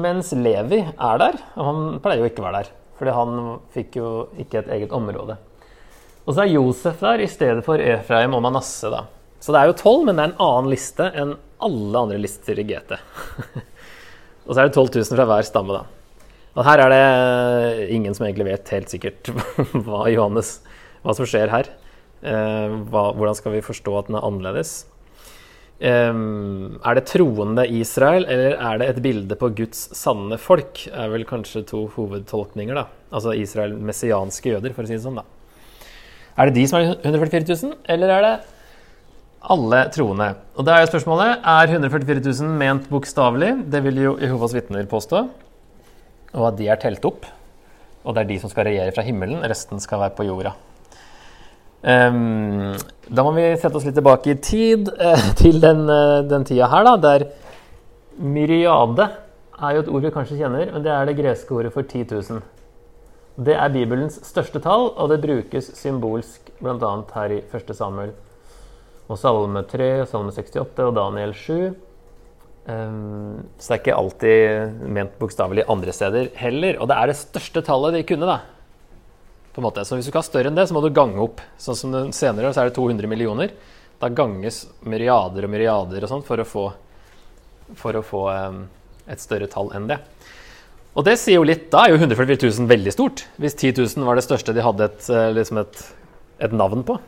Mens 0.02 0.32
Levi 0.32 0.80
er 0.82 1.20
der. 1.20 1.40
Og 1.56 1.68
han 1.68 1.80
pleier 2.04 2.22
jo 2.22 2.30
ikke 2.30 2.44
å 2.44 2.46
være 2.46 2.62
der, 2.62 2.70
fordi 2.98 3.16
han 3.16 3.40
fikk 3.74 3.98
jo 4.00 4.12
ikke 4.40 4.62
et 4.62 4.70
eget 4.78 4.94
område. 4.96 5.36
Og 6.22 6.36
så 6.36 6.44
er 6.44 6.52
Josef 6.54 7.02
der 7.02 7.24
i 7.24 7.30
stedet 7.30 7.64
for 7.66 7.82
Efraim 7.82 8.36
og 8.36 8.44
Manasseh. 8.44 8.92
da. 8.92 9.04
Så 9.42 9.52
det 9.52 9.60
er 9.60 9.72
jo 9.72 9.80
tolv, 9.80 10.04
men 10.06 10.16
det 10.16 10.24
er 10.24 10.30
en 10.30 10.44
annen 10.44 10.70
liste 10.70 11.08
enn 11.18 11.34
alle 11.62 12.04
andre 12.06 12.20
lister 12.22 12.58
i 12.58 12.66
GT. 12.66 12.94
og 14.46 14.54
så 14.54 14.62
er 14.62 14.68
det 14.68 14.76
12 14.76 14.92
000 15.02 15.18
fra 15.18 15.26
hver 15.30 15.48
stamme, 15.48 15.80
da. 15.80 15.84
Og 16.52 16.66
her 16.68 16.82
er 16.84 16.92
det 16.92 17.88
ingen 17.96 18.14
som 18.14 18.26
egentlig 18.26 18.50
vet 18.50 18.72
helt 18.74 18.92
sikkert 18.92 19.32
hva 19.86 20.04
Johannes, 20.12 20.58
hva 21.02 21.16
som 21.16 21.28
skjer 21.28 21.50
her. 21.52 21.70
Eh, 22.22 22.74
hva, 22.92 23.08
hvordan 23.16 23.38
skal 23.38 23.56
vi 23.56 23.64
forstå 23.66 23.96
at 23.98 24.10
den 24.10 24.18
er 24.20 24.26
annerledes? 24.28 24.82
Um, 25.82 26.78
er 26.78 26.94
det 26.94 27.08
troende 27.10 27.64
Israel, 27.74 28.26
eller 28.30 28.54
er 28.54 28.78
det 28.78 28.88
et 28.92 29.00
bilde 29.02 29.38
på 29.38 29.48
Guds 29.56 29.88
sanne 29.98 30.38
folk? 30.38 30.84
er 30.92 31.10
vel 31.10 31.24
kanskje 31.26 31.64
to 31.66 31.86
hovedtolkninger. 31.96 32.74
da. 32.74 32.86
Altså 33.10 33.34
Israel 33.34 33.74
messianske 33.74 34.54
jøder, 34.54 34.74
for 34.76 34.84
å 34.84 34.90
si 34.90 34.94
det 34.94 35.02
sånn. 35.02 35.18
da. 35.18 35.24
Er 36.38 36.48
det 36.48 36.54
de 36.60 36.66
som 36.70 36.78
er 36.78 36.94
144 37.02 37.44
000, 37.50 37.74
eller 37.92 38.14
er 38.14 38.26
det 38.26 38.34
alle 39.52 39.82
troende? 39.92 40.30
Og 40.56 40.64
da 40.64 40.76
er 40.76 40.84
jo 40.84 40.92
spørsmålet 40.92 41.42
er 41.42 41.74
144 41.74 42.22
000 42.30 42.58
ment 42.62 42.88
bokstavelig. 42.92 43.52
Det 43.72 43.82
vil 43.84 44.02
jo 44.04 44.16
Jehovas 44.22 44.54
vitner 44.54 44.86
påstå. 44.88 45.26
Og 46.32 46.48
at 46.48 46.58
de 46.60 46.70
er 46.70 46.80
telt 46.80 47.04
opp. 47.04 47.26
Og 48.02 48.14
det 48.14 48.22
er 48.22 48.30
de 48.30 48.38
som 48.42 48.50
skal 48.50 48.70
regjere 48.70 48.94
fra 48.94 49.04
himmelen. 49.06 49.42
Resten 49.50 49.82
skal 49.82 50.00
være 50.06 50.16
på 50.16 50.26
jorda. 50.30 50.54
Um, 51.82 52.72
da 53.08 53.24
må 53.26 53.32
vi 53.34 53.44
sette 53.58 53.78
oss 53.78 53.86
litt 53.86 53.96
tilbake 53.98 54.34
i 54.34 54.38
tid, 54.38 54.90
uh, 54.94 55.28
til 55.40 55.60
den, 55.62 55.84
uh, 55.90 56.22
den, 56.28 56.46
tida 56.48 56.70
her, 56.70 56.86
da, 56.86 56.96
der 57.00 57.26
myriade 58.22 59.08
er 59.62 59.76
jo 59.76 59.84
et 59.84 59.92
ord 59.92 60.04
vi 60.06 60.12
kanskje 60.14 60.40
kjenner, 60.40 60.72
men 60.74 60.84
det 60.84 60.92
er 60.92 61.08
det 61.08 61.18
greske 61.18 61.54
ordet 61.54 61.72
for 61.74 61.86
10 61.86 62.04
000. 62.10 62.42
Det 63.42 63.54
er 63.56 63.72
Bibelens 63.72 64.18
største 64.26 64.60
tall, 64.60 64.90
og 64.92 65.08
det 65.10 65.22
brukes 65.22 65.70
symbolsk 65.78 66.52
bl.a. 66.60 66.92
her 67.14 67.38
i 67.38 67.40
1. 67.40 67.72
Samuel 67.76 68.12
og 69.08 69.18
Salme 69.18 69.64
3, 69.68 69.88
Salme 70.10 70.34
68 70.34 70.84
og 70.84 70.94
Daniel 70.98 71.32
7. 71.36 71.72
Um, 72.62 73.40
så 73.58 73.72
det 73.72 73.74
er 73.74 73.80
ikke 73.80 73.94
alltid 73.98 74.82
ment 74.94 75.14
bokstavelig 75.18 75.64
andre 75.72 75.94
steder 75.96 76.28
heller. 76.38 76.78
Og 76.78 76.90
det 76.90 76.98
er 76.98 77.10
det 77.10 77.18
største 77.18 77.62
tallet 77.66 77.96
de 77.96 78.04
kunne, 78.06 78.28
da. 78.28 78.51
På 79.52 79.60
en 79.60 79.66
måte. 79.68 79.84
Så 79.84 79.96
hvis 79.96 80.08
du 80.08 80.12
ikke 80.12 80.22
har 80.22 80.28
større 80.28 80.48
enn 80.48 80.56
det, 80.56 80.64
så 80.68 80.76
må 80.76 80.80
du 80.84 80.92
gange 80.94 81.20
opp. 81.20 81.42
Sånn 81.60 81.76
som 81.76 81.96
senere 82.16 82.52
så 82.54 82.62
er 82.62 82.70
det 82.70 82.76
200 82.78 83.10
millioner. 83.10 83.52
Da 84.00 84.08
ganges 84.08 84.64
myriader 84.88 85.44
og 85.46 85.52
myriader 85.52 86.04
og 86.04 86.10
sånn 86.10 86.24
for 86.26 86.40
å 86.40 86.46
få, 86.48 86.64
for 87.78 87.98
å 87.98 88.04
få 88.06 88.22
um, 88.32 88.62
et 89.06 89.20
større 89.22 89.50
tall 89.52 89.70
enn 89.76 89.90
det. 89.90 90.00
Og 90.92 91.04
det 91.06 91.16
sier 91.20 91.38
jo 91.38 91.46
litt, 91.48 91.70
Da 91.72 91.86
er 91.86 91.94
jo 91.94 92.00
144 92.00 92.48
000 92.48 92.68
veldig 92.68 92.92
stort. 92.92 93.26
Hvis 93.40 93.56
10 93.56 93.76
000 93.80 94.08
var 94.08 94.18
det 94.18 94.26
største 94.26 94.52
de 94.56 94.64
hadde 94.64 94.88
et, 94.90 95.08
eh, 95.08 95.30
liksom 95.32 95.60
et, 95.62 95.84
et 96.48 96.56
navn 96.56 96.84
på. 96.84 96.98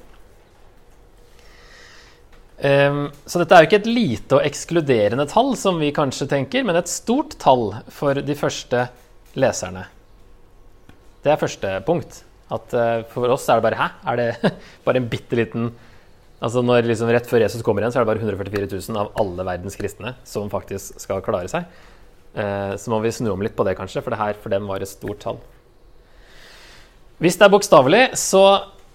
Um, 2.65 3.11
så 3.27 3.43
dette 3.43 3.57
er 3.57 3.65
jo 3.65 3.69
ikke 3.69 3.81
et 3.83 3.91
lite 3.91 4.39
og 4.39 4.47
ekskluderende 4.47 5.27
tall, 5.29 5.53
som 5.61 5.81
vi 5.83 5.91
kanskje 5.93 6.31
tenker, 6.31 6.65
men 6.65 6.79
et 6.79 6.89
stort 6.89 7.35
tall 7.43 7.75
for 7.93 8.17
de 8.25 8.37
første 8.39 8.87
leserne. 9.37 9.85
Det 11.25 11.33
er 11.33 11.41
første 11.41 11.75
punkt. 11.85 12.23
At 12.55 12.77
uh, 12.77 13.03
For 13.11 13.33
oss 13.35 13.49
er 13.49 13.59
det 13.59 13.67
bare 13.67 13.81
Hæ? 13.81 13.89
Er 14.13 14.21
det 14.21 14.53
bare 14.87 15.01
en 15.01 15.11
bitte 15.11 15.39
liten 15.39 15.73
Altså 16.45 16.61
når 16.65 16.89
liksom 16.89 17.11
Rett 17.15 17.29
før 17.29 17.45
Jesus 17.45 17.63
kommer 17.65 17.83
igjen, 17.83 17.95
så 17.95 18.01
er 18.01 18.05
det 18.05 18.11
bare 18.11 18.21
144 18.21 18.69
000 18.69 19.01
av 19.01 19.13
alle 19.21 19.47
verdens 19.49 19.79
kristne 19.81 20.13
som 20.29 20.51
faktisk 20.53 20.99
skal 21.01 21.23
klare 21.25 21.49
seg. 21.49 21.65
Eh, 22.35 22.75
så 22.77 22.93
må 22.93 22.99
vi 23.01 23.13
snu 23.15 23.31
om 23.33 23.41
litt 23.45 23.55
på 23.57 23.65
det, 23.65 23.77
kanskje, 23.79 24.03
for 24.05 24.13
det 24.13 24.21
her 24.21 24.37
for 24.43 24.53
dem 24.53 24.67
var 24.69 24.85
et 24.85 24.91
stort 24.91 25.23
tall. 25.23 25.39
Hvis 27.23 27.39
det 27.41 27.47
er 27.47 27.55
bokstavelig, 27.55 28.03
så 28.21 28.45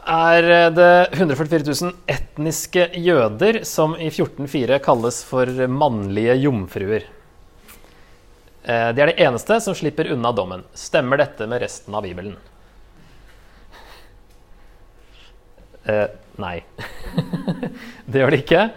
er 0.09 0.45
det 0.75 0.91
144 1.15 1.63
000 1.65 1.95
etniske 2.11 2.85
jøder 2.99 3.63
som 3.67 3.95
i 3.97 4.11
1404 4.11 4.77
kalles 4.83 5.23
for 5.27 5.49
mannlige 5.71 6.35
jomfruer. 6.43 7.07
Eh, 8.63 8.89
de 8.93 9.01
er 9.01 9.11
det 9.11 9.19
eneste 9.23 9.57
som 9.63 9.75
slipper 9.77 10.11
unna 10.13 10.35
dommen. 10.35 10.67
Stemmer 10.77 11.23
dette 11.23 11.47
med 11.49 11.63
resten 11.63 11.95
av 11.95 12.05
Bibelen? 12.05 12.35
Eh, 15.85 16.05
nei. 16.41 16.57
det 18.09 18.23
gjør 18.23 18.35
det 18.35 18.43
ikke. 18.43 18.67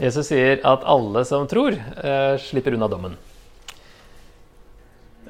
Jesus 0.00 0.28
sier 0.28 0.60
at 0.66 0.84
alle 0.84 1.22
som 1.28 1.46
tror, 1.48 1.76
eh, 1.76 2.34
slipper 2.42 2.76
unna 2.76 2.90
dommen 2.90 3.16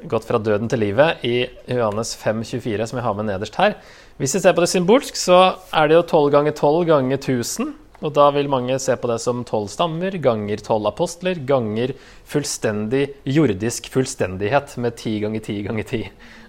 gått 0.05 0.27
fra 0.29 0.41
døden 0.43 0.69
til 0.71 0.83
livet 0.83 1.25
i 1.27 1.47
Johannes 1.71 2.15
5,24, 2.21 2.91
som 2.91 3.01
jeg 3.01 3.07
har 3.07 3.17
med 3.17 3.29
nederst 3.31 3.59
her. 3.61 3.77
Hvis 4.21 4.37
vi 4.37 4.43
ser 4.43 4.55
på 4.57 4.65
det 4.65 4.71
symbolsk, 4.73 5.19
så 5.19 5.41
er 5.73 5.89
det 5.89 5.99
jo 5.99 6.07
12 6.07 6.31
ganger 6.35 6.57
12 6.57 6.87
ganger 6.91 7.21
1000. 7.21 7.75
Og 8.05 8.13
da 8.13 8.27
vil 8.35 8.51
mange 8.53 8.77
se 8.83 8.93
på 9.01 9.09
det 9.09 9.17
som 9.25 9.41
tolv 9.49 9.71
stammer 9.73 10.13
ganger 10.21 10.61
tolv 10.61 10.91
apostler 10.91 11.39
ganger 11.49 11.95
fullstendig 12.29 13.07
jordisk 13.25 13.89
fullstendighet 13.89 14.75
med 14.85 14.99
ti 15.01 15.15
ganger 15.23 15.45
ti 15.47 15.57
ganger 15.65 15.89
ti. 15.89 16.03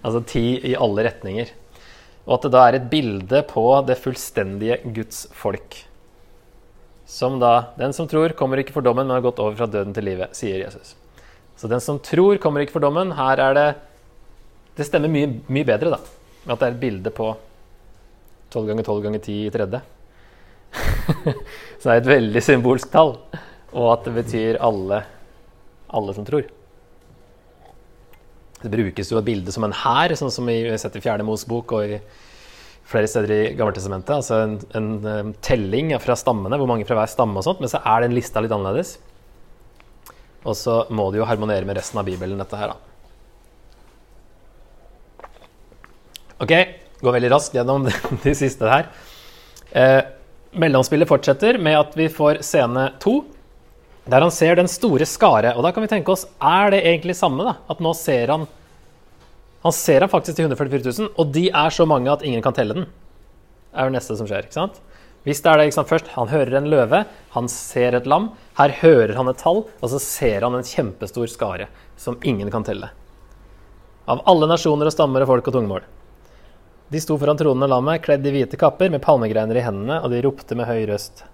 Altså 0.04 0.26
ti 0.28 0.44
i 0.68 0.76
alle 0.76 1.08
retninger. 1.08 1.54
Og 2.28 2.36
at 2.36 2.46
det 2.46 2.52
da 2.54 2.64
er 2.68 2.78
et 2.78 2.90
bilde 2.92 3.42
på 3.48 3.64
det 3.88 3.96
fullstendige 4.04 4.82
Guds 4.96 5.26
folk. 5.32 5.80
Som 7.08 7.40
da 7.40 7.72
Den 7.80 7.94
som 7.96 8.08
tror, 8.08 8.36
kommer 8.36 8.60
ikke 8.60 8.76
for 8.76 8.84
dommen, 8.84 9.08
men 9.08 9.16
har 9.16 9.24
gått 9.24 9.40
over 9.40 9.56
fra 9.56 9.70
døden 9.72 9.96
til 9.96 10.04
livet, 10.10 10.36
sier 10.36 10.60
Jesus. 10.66 10.96
Så 11.56 11.70
den 11.72 11.82
som 11.82 12.02
tror, 12.04 12.36
kommer 12.38 12.62
ikke 12.62 12.76
for 12.76 12.84
dommen. 12.84 13.16
Her 13.16 13.40
er 13.40 13.54
det 13.56 13.68
Det 14.78 14.86
stemmer 14.86 15.10
mye, 15.10 15.40
mye 15.48 15.66
bedre, 15.66 15.96
da. 15.96 16.00
At 16.52 16.60
det 16.60 16.68
er 16.68 16.74
et 16.76 16.82
bilde 16.82 17.10
på 17.10 17.32
12 18.52 18.68
ganger 18.68 18.84
12 18.84 19.02
ganger 19.08 19.24
10 19.24 19.38
i 19.48 19.54
tredje. 19.56 19.82
Så 21.80 21.88
det 21.88 21.96
er 21.96 22.02
et 22.04 22.12
veldig 22.12 22.44
symbolsk 22.44 22.92
tall. 22.92 23.16
Og 23.74 23.88
at 23.96 24.06
det 24.06 24.14
betyr 24.20 24.60
alle, 24.62 25.02
alle 25.90 26.14
som 26.14 26.28
tror. 26.28 26.46
Det 28.64 28.72
brukes 28.74 29.12
jo 29.12 29.20
et 29.20 29.28
bilde 29.28 29.54
som 29.54 29.68
en 29.68 29.76
hær, 29.76 30.16
sånn 30.18 30.34
som 30.34 30.48
vi 30.50 30.64
sett 30.82 30.96
i 30.98 31.04
Fjerde 31.04 31.26
Mosebok 31.28 31.76
og 31.78 31.94
i 31.98 32.00
flere 32.88 33.10
steder 33.10 33.34
i 33.36 33.42
Gammeltestamentet. 33.58 34.16
Altså 34.16 34.40
en, 34.46 34.56
en, 35.06 35.34
telling 35.46 35.92
fra 36.02 36.16
stammene, 36.18 36.58
hvor 36.58 36.70
mange 36.70 36.88
fra 36.88 36.98
hver 36.98 37.12
stamme 37.12 37.38
og 37.38 37.46
sånt. 37.46 37.62
Men 37.62 37.72
så 37.72 37.84
er 37.84 38.06
den 38.06 38.16
lista 38.18 38.42
litt 38.42 38.54
annerledes. 38.56 38.96
Og 40.48 40.56
så 40.58 40.80
må 40.96 41.10
det 41.12 41.22
jo 41.22 41.28
harmonere 41.28 41.68
med 41.68 41.78
resten 41.78 42.00
av 42.00 42.08
Bibelen, 42.08 42.40
dette 42.40 42.60
her, 42.60 42.74
da. 42.74 42.78
Ok, 46.38 46.54
går 47.02 47.16
veldig 47.18 47.32
raskt 47.34 47.56
gjennom 47.58 47.88
de 48.26 48.34
siste 48.38 48.70
her. 48.70 48.92
Eh, 49.74 50.02
mellomspillet 50.58 51.10
fortsetter 51.10 51.58
med 51.62 51.76
at 51.80 51.98
vi 51.98 52.08
får 52.14 52.44
scene 52.46 52.92
to. 53.04 53.20
Der 54.08 54.24
han 54.24 54.32
ser 54.32 54.56
den 54.56 54.70
store 54.72 55.06
skare. 55.08 55.52
Og 55.58 55.66
da 55.66 55.74
kan 55.76 55.84
vi 55.84 55.92
tenke 55.92 56.14
oss, 56.14 56.26
er 56.40 56.72
det 56.72 56.84
egentlig 56.86 57.18
samme? 57.20 57.44
da? 57.44 57.58
At 57.70 57.84
nå 57.84 57.94
ser 57.98 58.32
han 58.34 58.48
Han 59.66 59.74
ser 59.74 60.00
han 60.06 60.10
faktisk 60.10 60.38
til 60.38 60.46
144 60.46 60.94
000, 61.00 61.08
og 61.18 61.32
de 61.34 61.50
er 61.50 61.74
så 61.74 61.84
mange 61.84 62.08
at 62.12 62.22
ingen 62.24 62.42
kan 62.46 62.54
telle 62.54 62.76
den. 62.78 62.86
Det 62.86 63.82
er 63.82 63.90
jo 63.90 63.96
neste 63.96 64.16
som 64.16 64.28
skjer. 64.30 64.46
ikke 64.46 64.54
sant? 64.54 64.78
Hvis 65.26 65.42
det 65.44 65.50
er 65.52 65.58
det 65.58 65.66
ikke 65.68 65.76
sant, 65.76 65.90
først, 65.90 66.08
Han 66.16 66.30
hører 66.30 66.56
en 66.56 66.70
løve, 66.70 67.06
han 67.34 67.48
ser 67.50 67.98
et 67.98 68.06
lam. 68.08 68.30
Her 68.56 68.70
hører 68.70 69.16
han 69.18 69.28
et 69.28 69.38
tall, 69.38 69.66
og 69.82 69.90
så 69.90 70.00
ser 70.00 70.46
han 70.46 70.56
en 70.56 70.64
kjempestor 70.64 71.28
skare 71.28 71.68
som 71.98 72.18
ingen 72.24 72.50
kan 72.52 72.64
telle. 72.64 72.90
Av 74.08 74.22
alle 74.26 74.48
nasjoner 74.48 74.88
og 74.88 74.94
stammer 74.94 75.26
og 75.26 75.28
folk 75.28 75.48
og 75.48 75.58
tungemål. 75.58 75.84
De 76.88 77.02
sto 77.02 77.18
foran 77.18 77.36
tronen 77.36 77.66
og 77.66 77.74
lammet, 77.74 78.06
kledd 78.06 78.24
i 78.24 78.32
hvite 78.32 78.56
kapper 78.56 78.94
med 78.94 79.04
palmegreiner 79.04 79.58
i 79.58 79.66
hendene, 79.66 80.00
og 80.00 80.14
de 80.14 80.22
ropte 80.24 80.56
med 80.56 80.70
høy 80.70 80.86
røst. 80.88 81.26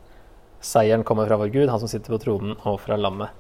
Seieren 0.64 1.04
kommer 1.04 1.28
fra 1.28 1.38
vår 1.42 1.52
Gud, 1.54 1.70
han 1.70 1.82
som 1.82 1.92
sitter 1.92 2.14
på 2.16 2.22
tronen, 2.24 2.56
og 2.64 2.80
fra 2.82 2.96
lammet. 3.00 3.34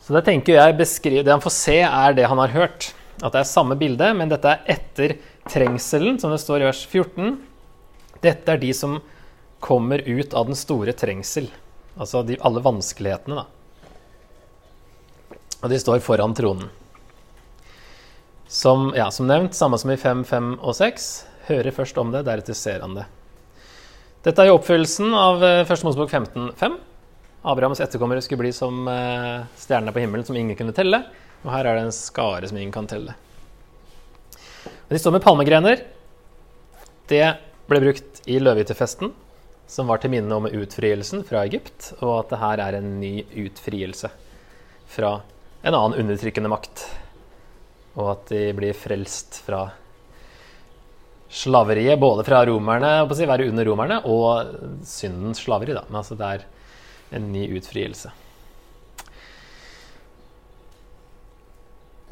Så 0.00 0.14
det 0.16 0.24
tenker 0.24 0.56
jeg 0.56 0.78
beskriver, 0.78 1.26
det 1.26 1.34
han 1.34 1.44
får 1.44 1.52
se, 1.52 1.78
er 1.84 2.16
det 2.16 2.30
han 2.30 2.40
har 2.40 2.54
hørt. 2.54 2.92
At 3.20 3.34
det 3.34 3.42
er 3.42 3.50
samme 3.50 3.76
bilde, 3.76 4.08
men 4.16 4.30
dette 4.30 4.48
er 4.54 4.64
etter 4.78 5.18
trengselen, 5.50 6.16
som 6.22 6.32
det 6.32 6.40
står 6.40 6.62
i 6.62 6.68
vers 6.68 6.80
14. 6.86 7.34
Dette 8.24 8.54
er 8.54 8.62
de 8.62 8.72
som 8.72 8.98
kommer 9.60 10.00
ut 10.06 10.32
av 10.32 10.48
den 10.48 10.56
store 10.56 10.94
trengsel. 10.96 11.50
Altså 11.98 12.22
de, 12.24 12.38
alle 12.40 12.62
vanskelighetene, 12.64 13.42
da. 13.42 13.46
Og 15.58 15.72
de 15.72 15.80
står 15.82 16.00
foran 16.06 16.36
tronen. 16.38 16.70
Som, 18.48 18.92
ja, 18.96 19.10
som 19.12 19.28
nevnt, 19.28 19.58
samme 19.58 19.76
som 19.76 19.90
i 19.92 19.98
5, 20.00 20.24
5 20.24 20.52
og 20.62 20.76
6. 20.78 21.08
Hører 21.50 21.74
først 21.74 21.98
om 22.00 22.14
det, 22.14 22.24
deretter 22.24 22.56
ser 22.56 22.80
han 22.80 22.96
det. 22.96 23.04
Dette 24.26 24.42
er 24.42 24.50
jo 24.50 24.56
oppfyllelsen 24.58 25.12
av 25.14 25.42
eh, 25.46 25.64
Første 25.68 25.86
Mosebok 25.86 26.10
15.5. 26.10 26.72
Abrahams 27.48 27.78
etterkommere 27.84 28.22
skulle 28.24 28.42
bli 28.42 28.50
som 28.54 28.88
eh, 28.90 29.44
stjernene 29.54 29.94
på 29.94 30.02
himmelen 30.02 30.26
som 30.26 30.36
ingen 30.36 30.58
kunne 30.58 30.74
telle. 30.74 31.04
Og 31.44 31.52
her 31.54 31.68
er 31.68 31.78
det 31.78 31.84
en 31.86 31.94
skare 31.94 32.50
som 32.50 32.58
ingen 32.58 32.74
kan 32.74 32.88
telle. 32.90 33.14
De 34.90 34.98
står 34.98 35.14
med 35.14 35.22
palmegrener. 35.22 35.84
Det 37.08 37.24
ble 37.70 37.82
brukt 37.84 38.22
i 38.26 38.40
løvehyttefesten, 38.42 39.14
som 39.70 39.88
var 39.92 40.02
til 40.02 40.10
minne 40.16 40.34
om 40.34 40.50
utfrielsen 40.50 41.22
fra 41.28 41.44
Egypt, 41.46 41.92
og 42.00 42.16
at 42.16 42.32
det 42.32 42.42
her 42.42 42.62
er 42.64 42.78
en 42.80 42.94
ny 42.98 43.12
utfrielse 43.44 44.10
fra 44.90 45.18
en 45.62 45.76
annen 45.76 45.94
undertrykkende 46.02 46.50
makt. 46.50 46.88
Og 47.94 48.16
at 48.16 48.32
de 48.34 48.48
blir 48.56 48.74
frelst 48.74 49.44
fra 49.46 49.68
slaveriet, 51.28 51.98
både 52.00 52.24
fra 52.24 52.40
romerne, 52.48 52.92
si, 53.14 53.26
være 53.28 53.48
under 53.50 53.68
romerne, 53.68 54.00
og 54.08 54.80
syndens 54.88 55.42
slaveri. 55.44 55.76
Da. 55.76 55.84
Men 55.88 56.00
altså 56.00 56.16
det 56.18 56.30
er 56.32 56.46
en 57.18 57.28
ny 57.32 57.44
utfrielse. 57.58 58.12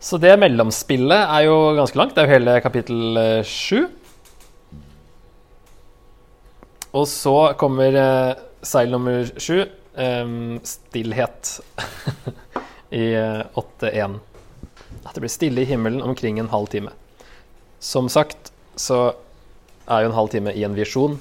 Så 0.06 0.20
det 0.20 0.34
mellomspillet 0.38 1.22
er 1.24 1.46
jo 1.48 1.56
ganske 1.78 1.98
langt. 1.98 2.14
Det 2.14 2.22
er 2.22 2.28
jo 2.28 2.36
hele 2.36 2.58
kapittel 2.62 3.16
eh, 3.18 3.46
sju. 3.48 3.86
Og 6.96 7.08
så 7.10 7.34
kommer 7.60 7.96
eh, 8.00 8.44
seil 8.64 8.92
nummer 8.92 9.24
sju, 9.40 9.64
eh, 9.64 10.30
stillhet, 10.68 11.56
i 13.00 13.08
eh, 13.16 13.42
8.1. 13.56 14.20
At 15.06 15.16
det 15.16 15.24
blir 15.24 15.32
stille 15.32 15.64
i 15.64 15.68
himmelen 15.68 16.04
omkring 16.04 16.38
en 16.38 16.52
halv 16.52 16.68
time. 16.72 16.92
Som 17.80 18.08
sagt 18.12 18.52
så 18.76 19.00
er 19.86 20.02
jo 20.02 20.10
en 20.10 20.18
halv 20.18 20.32
time 20.32 20.52
i 20.52 20.64
en 20.66 20.76
visjon 20.76 21.16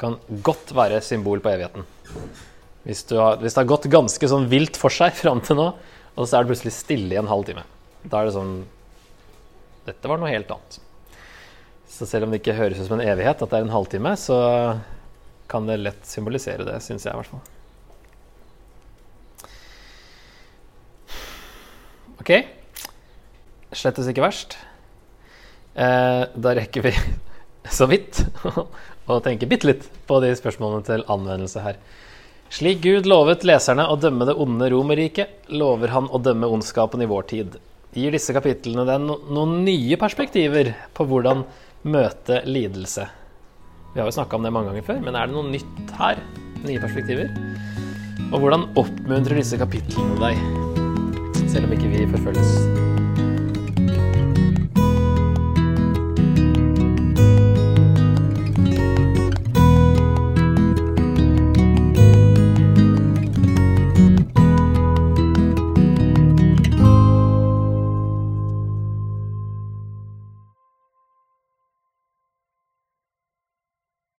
kan 0.00 0.16
godt 0.44 0.72
være 0.76 1.02
symbol 1.04 1.42
på 1.44 1.50
evigheten. 1.52 1.84
Hvis, 2.86 3.04
har, 3.12 3.36
hvis 3.42 3.52
det 3.52 3.60
har 3.60 3.68
gått 3.68 3.90
ganske 3.92 4.28
sånn 4.32 4.48
vilt 4.48 4.78
for 4.80 4.92
seg 4.94 5.12
fram 5.18 5.42
til 5.44 5.58
nå, 5.58 5.66
og 6.16 6.22
så 6.24 6.38
er 6.38 6.44
det 6.44 6.52
plutselig 6.54 6.72
stille 6.74 7.14
i 7.14 7.20
en 7.20 7.28
halv 7.30 7.44
time. 7.48 7.66
Da 8.02 8.20
er 8.20 8.30
det 8.30 8.36
sånn 8.36 8.54
Dette 9.84 10.08
var 10.08 10.20
noe 10.20 10.30
helt 10.30 10.50
annet. 10.52 10.78
Så 11.90 12.06
selv 12.06 12.26
om 12.26 12.32
det 12.32 12.40
ikke 12.40 12.56
høres 12.56 12.78
ut 12.78 12.86
som 12.86 12.98
en 12.98 13.04
evighet, 13.04 13.40
at 13.42 13.50
det 13.50 13.58
er 13.58 13.64
en 13.66 13.72
halvtime, 13.74 14.12
så 14.20 14.36
kan 15.50 15.66
det 15.66 15.80
lett 15.80 16.06
symbolisere 16.06 16.66
det, 16.68 16.76
syns 16.84 17.06
jeg 17.08 17.12
i 17.12 17.18
hvert 17.18 17.32
fall. 17.32 17.42
Ok. 22.20 22.30
Slettes 23.74 24.08
ikke 24.12 24.24
verst. 24.24 24.58
Eh, 25.80 26.22
da 26.34 26.54
rekker 26.54 26.84
vi 26.84 26.92
så 27.78 27.88
vidt 27.88 28.20
å 29.10 29.20
tenke 29.24 29.48
bitte 29.48 29.70
litt 29.70 29.86
på 30.06 30.20
de 30.20 30.34
spørsmålene 30.36 30.84
til 30.86 31.04
anvendelse 31.08 31.64
her. 31.64 31.80
Slik 32.50 32.82
Gud 32.82 33.06
lovet 33.06 33.46
leserne 33.46 33.86
å 33.86 33.96
dømme 34.00 34.26
det 34.26 34.34
onde 34.42 34.68
Romerriket, 34.72 35.46
lover 35.54 35.94
han 35.94 36.10
å 36.10 36.18
dømme 36.18 36.50
ondskapen 36.50 37.02
i 37.02 37.08
vår 37.08 37.28
tid. 37.30 37.56
Gir 37.94 38.14
disse 38.14 38.34
kapitlene 38.34 38.84
den 38.86 39.06
noen 39.06 39.60
nye 39.66 39.98
perspektiver 39.98 40.72
på 40.94 41.06
hvordan 41.06 41.44
møte 41.86 42.42
lidelse? 42.46 43.06
Vi 43.94 44.02
har 44.02 44.10
jo 44.10 44.18
snakka 44.18 44.36
om 44.36 44.46
det 44.46 44.52
mange 44.54 44.70
ganger 44.70 44.86
før, 44.86 45.00
men 45.06 45.16
er 45.18 45.30
det 45.30 45.38
noe 45.38 45.50
nytt 45.50 45.96
her? 45.98 46.20
Nye 46.66 46.82
perspektiver? 46.82 47.32
Og 48.30 48.38
hvordan 48.42 48.68
oppmuntrer 48.78 49.40
disse 49.40 49.58
kapitlene 49.58 50.20
deg, 50.20 51.42
selv 51.46 51.66
om 51.66 51.74
ikke 51.78 51.90
vi 51.90 52.06
forfølges? 52.12 52.89